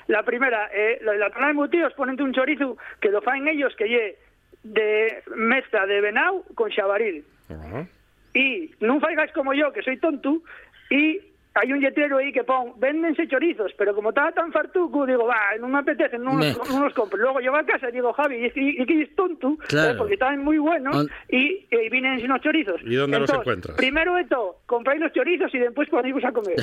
[0.06, 3.74] La primera, eh, de la tonada de embutidos, ponente un chorizo que lo faen ellos
[3.76, 4.16] que lle
[4.62, 7.22] de mezcla de venau con xabaril.
[7.50, 7.84] Ajá.
[8.32, 10.40] Y non faigas como yo, que soy tonto,
[10.88, 11.20] y
[11.56, 15.56] hai un letrero aí que pon, véndense chorizos, pero como estaba tan fartuco, digo, va,
[15.56, 17.16] non me apetece, non Me- los, los compro.
[17.16, 19.92] Luego llevo a casa y digo, Javi, y, que es tonto, Claro.
[19.92, 22.76] eh, porque estaban muy buenos, y, y vienen sin los chorizos.
[22.84, 23.76] ¿Y dónde los Entonces, encuentras?
[23.80, 26.56] Primero de todo, compráis los chorizos y después podéis a comer.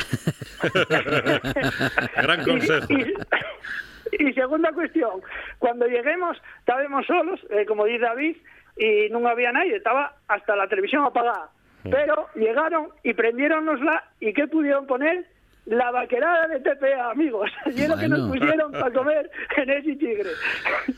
[2.22, 2.88] Gran consejo.
[2.94, 5.22] Y, y segunda cuestión,
[5.58, 8.38] cuando lleguemos, estábamos solos, eh, como dice David,
[8.78, 11.50] y no había nadie, estaba hasta la televisión apagada.
[11.84, 15.26] Pero llegaron y prendieronnosla, ¿y qué pudieron poner?
[15.66, 17.50] La vaquerada de TPA, amigos.
[17.74, 20.30] Y es lo que nos pusieron para comer en ese tigre.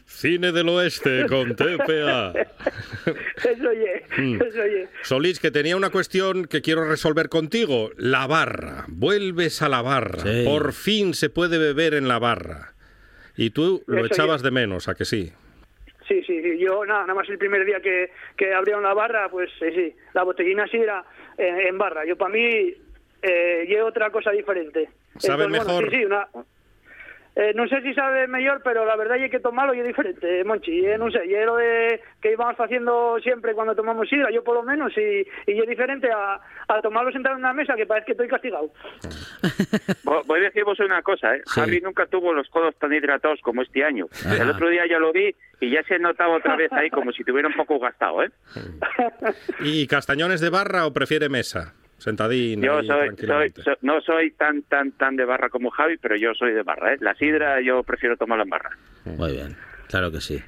[0.07, 2.33] Cine del Oeste con TPA.
[3.43, 4.41] Eso oye, Mm.
[4.41, 4.87] eso oye.
[5.03, 7.91] Solís, que tenía una cuestión que quiero resolver contigo.
[7.97, 8.85] La barra.
[8.87, 10.23] Vuelves a la barra.
[10.23, 10.43] Sí.
[10.45, 12.73] Por fin se puede beber en la barra.
[13.37, 15.31] Y tú lo Eso echabas de menos, ¿a que sí?
[16.07, 16.57] Sí, sí, sí.
[16.59, 19.95] Yo, nada, nada más el primer día que, que abrieron la barra, pues sí, sí.
[20.13, 21.03] La botellina sí era
[21.37, 22.05] en barra.
[22.05, 22.73] Yo, para mí,
[23.21, 24.89] eh, y otra cosa diferente.
[25.17, 25.89] ¿Sabe bueno, mejor?
[25.89, 26.27] sí, sí, una...
[27.37, 30.41] Eh, no sé si sabe mejor, pero la verdad es que tomarlo y es diferente,
[30.45, 30.85] Monchi.
[30.85, 34.41] eh, no sé, y es lo de que íbamos haciendo siempre cuando tomamos sidra, yo
[34.41, 37.85] por lo menos, y, y es diferente a, a tomarlo sentado en una mesa que
[37.85, 38.71] parece que estoy castigado.
[40.05, 41.41] Vo- Voy a deciros una cosa, ¿eh?
[41.45, 41.59] Sí.
[41.59, 44.05] Javi nunca tuvo los codos tan hidratados como este año.
[44.25, 44.41] Ajá.
[44.41, 47.23] El otro día ya lo vi y ya se notaba otra vez ahí como si
[47.25, 48.29] tuviera un poco gastado, ¿eh?
[49.59, 51.73] ¿Y castañones de barra o prefiere mesa?
[51.97, 55.97] Sentadín, Yo ahí, soy, soy, so- no soy tan tan tan de barra como Javi,
[55.97, 56.97] pero yo soy de barra, ¿eh?
[56.99, 58.69] La sidra yo prefiero tomarla en barra.
[59.05, 59.55] Muy bien,
[59.87, 60.41] claro que sí.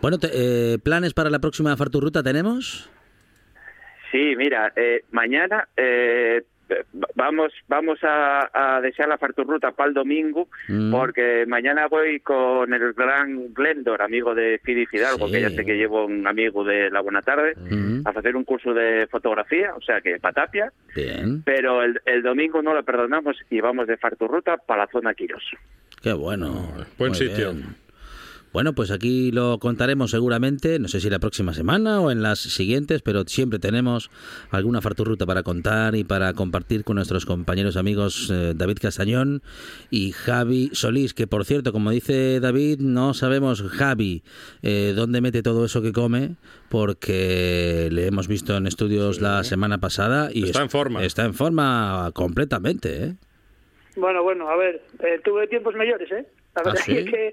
[0.00, 2.88] Bueno, te- eh, ¿planes para la próxima Farturruta tenemos?
[4.10, 6.42] Sí, mira, eh, mañana eh,
[7.14, 10.90] vamos vamos a, a desear la farturruta para el domingo, Mm.
[10.92, 15.34] porque mañana voy con el gran Glendor, amigo de Fidi Fidalgo, Sí.
[15.34, 18.06] que ya sé que llevo un amigo de la Buena Tarde, Mm.
[18.06, 22.62] a hacer un curso de fotografía, o sea que patapia, Bien, pero el, el domingo
[22.62, 25.44] no lo perdonamos y vamos de farturruta para la zona Quirós.
[26.02, 26.68] qué bueno.
[26.98, 27.52] buen Muy sitio.
[27.52, 27.81] bien.
[28.52, 32.38] Bueno, pues aquí lo contaremos seguramente, no sé si la próxima semana o en las
[32.38, 34.10] siguientes, pero siempre tenemos
[34.50, 39.42] alguna farturruta para contar y para compartir con nuestros compañeros amigos eh, David Castañón
[39.90, 44.22] y Javi Solís, que por cierto, como dice David, no sabemos Javi
[44.62, 46.36] eh, dónde mete todo eso que come,
[46.68, 51.02] porque le hemos visto en estudios la semana pasada y está en forma.
[51.02, 53.14] Está en forma completamente, ¿eh?
[53.96, 56.26] Bueno, bueno, a ver, eh, tuve tiempos mejores, ¿eh?
[56.54, 56.98] La verdad ¿Ah, sí?
[56.98, 57.32] es que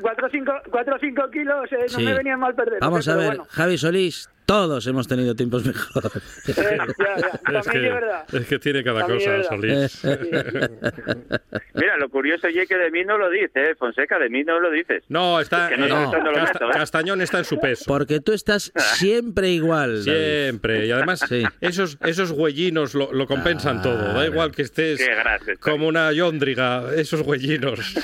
[0.00, 2.04] 4 o 5 kilos eh, no Sí.
[2.04, 2.78] me venían mal perder.
[2.80, 3.10] Vamos ¿eh?
[3.12, 3.46] a ver, bueno.
[3.50, 6.12] Javi Solís, todos hemos tenido tiempos mejores.
[6.48, 7.16] Eh, ya,
[7.52, 8.24] ya, Es que, es verdad.
[8.32, 10.04] es que tiene cada También cosa, Solís.
[11.74, 13.74] Mira, lo curioso es que de mí no lo dice, ¿eh?
[13.74, 15.02] Fonseca, de mí no lo dices.
[15.08, 16.72] No, está, Es que no, Casta- meto, ¿eh?
[16.72, 17.84] Castañón está en su peso.
[17.86, 20.04] Porque tú estás siempre igual.
[20.04, 20.18] David.
[20.44, 20.86] Siempre.
[20.86, 21.24] Y además,
[21.60, 24.12] esos, esos huellinos lo, lo compensan todo.
[24.14, 25.00] Da igual que estés
[25.60, 27.80] como una yóndriga, esos huellinos.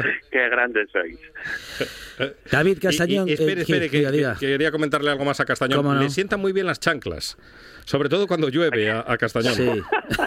[0.30, 1.18] Qué grande sois.
[2.50, 4.36] David Castañón, Y, y espere, eh, espere, que- que, diga, diga.
[4.38, 5.98] que quería comentarle algo más a Castañón.
[5.98, 7.36] Le sientan muy bien las chanclas.
[7.84, 9.54] Sobre todo cuando llueve a, a Castañón.
[9.54, 9.68] Sí.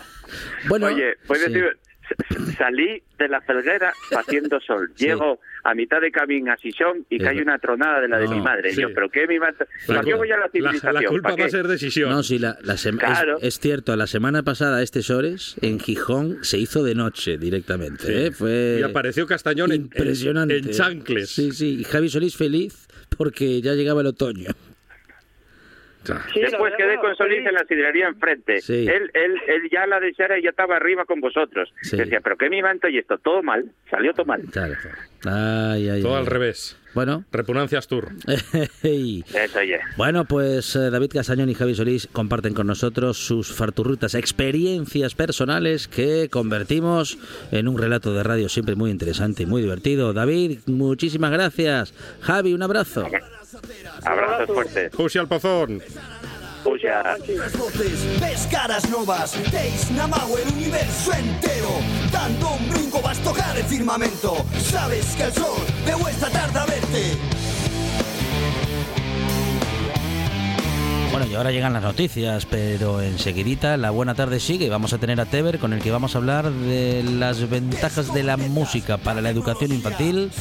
[0.68, 1.52] Bueno, Oye, puedes sí.
[1.54, 1.78] decir,
[2.58, 4.92] salí de la felguera haciendo sol.
[4.96, 5.06] Sí.
[5.06, 8.32] Llego a mitad de camino a Sison y cae una tronada de la de No,
[8.36, 8.72] mi madre.
[8.74, 8.82] Sí.
[8.82, 9.56] yo, ¿pero qué mi madre?
[9.60, 10.94] La ¿Para qué culpa- voy a la la- civilización?
[10.94, 12.10] la culpa ¿Para va a ser decisión.
[12.10, 13.38] No, sí, la, la Claro.
[13.38, 17.38] es, es cierto, la semana pasada, a estas horas, en Gijón se hizo de noche
[17.38, 18.06] directamente.
[18.06, 18.14] Sí.
[18.14, 18.32] ¿eh?
[18.32, 20.58] Fue Y apareció Castañón en- en- impresionante.
[20.58, 21.30] en chancles.
[21.30, 22.88] Sí, sí, y Javi Solís feliz
[23.18, 24.50] porque ya llegaba el otoño.
[26.34, 28.62] Sí, Después quedé con Solís en la sidrería enfrente.
[28.62, 28.88] Sí.
[28.88, 31.74] Él, él, él ya la deseara y ya estaba arriba con vosotros.
[31.82, 31.98] Sí.
[31.98, 33.18] Decía, ¿pero qué mi manto y esto?
[33.18, 33.66] Todo mal.
[33.90, 34.42] Salió todo mal.
[34.52, 34.76] Claro.
[35.26, 36.20] Ay, ay, Todo ay.
[36.20, 36.78] al revés.
[36.94, 37.24] Bueno.
[37.32, 38.10] Repugnancias Tour.
[38.84, 39.80] Eso, oye.
[39.98, 45.88] Bueno, pues eh, David Castañón y Javi Solís comparten con nosotros sus farturrutas, experiencias personales
[45.88, 47.18] que convertimos
[47.52, 50.14] en un relato de radio siempre muy interesante y muy divertido.
[50.14, 51.94] David, muchísimas gracias.
[52.22, 53.08] Javi, un abrazo.
[54.06, 54.92] Abrazos fuertes.
[54.96, 55.82] Jusi al pozón.
[56.64, 57.18] Puxa.
[57.26, 61.76] Tres voces, ves caras novas Teis na mau el universo entero
[62.10, 64.38] Dando un brinco vas tocar el firmamento
[64.72, 67.20] Sabes que el sol veu esta tarde a verte
[71.14, 74.98] Bueno, y ahora llegan las noticias, pero enseguidita la buena tarde sigue y vamos a
[74.98, 78.98] tener a Teber con el que vamos a hablar de las ventajas de la música
[78.98, 80.32] para la educación infantil.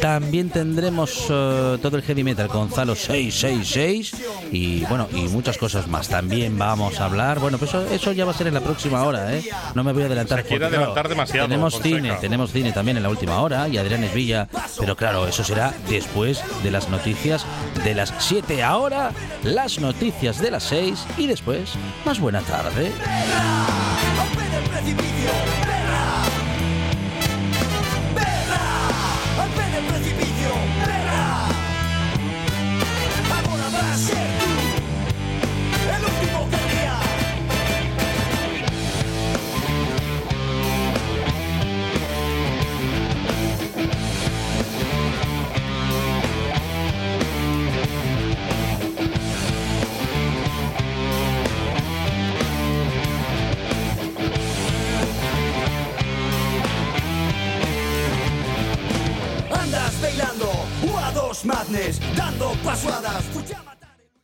[0.00, 4.12] También tendremos eh, todo el heavy metal Gonzalo 666
[4.50, 6.08] y bueno, y muchas cosas más.
[6.08, 9.02] También vamos a hablar, bueno, pues eso, eso ya va a ser en la próxima
[9.04, 9.44] hora, ¿eh?
[9.74, 10.38] No me voy a adelantar.
[10.38, 11.96] Se quiere porque, claro, adelantar demasiado, Tenemos Fonseca.
[11.96, 15.74] cine, tenemos cine también en la última hora y Adrián Esvilla, pero claro, eso será
[15.90, 17.44] después de las noticias
[17.84, 18.62] de las 7.
[18.62, 19.10] Ahora
[19.42, 22.92] las noticias de las 6 y después más buena tarde.
[62.62, 63.24] Pasuadas,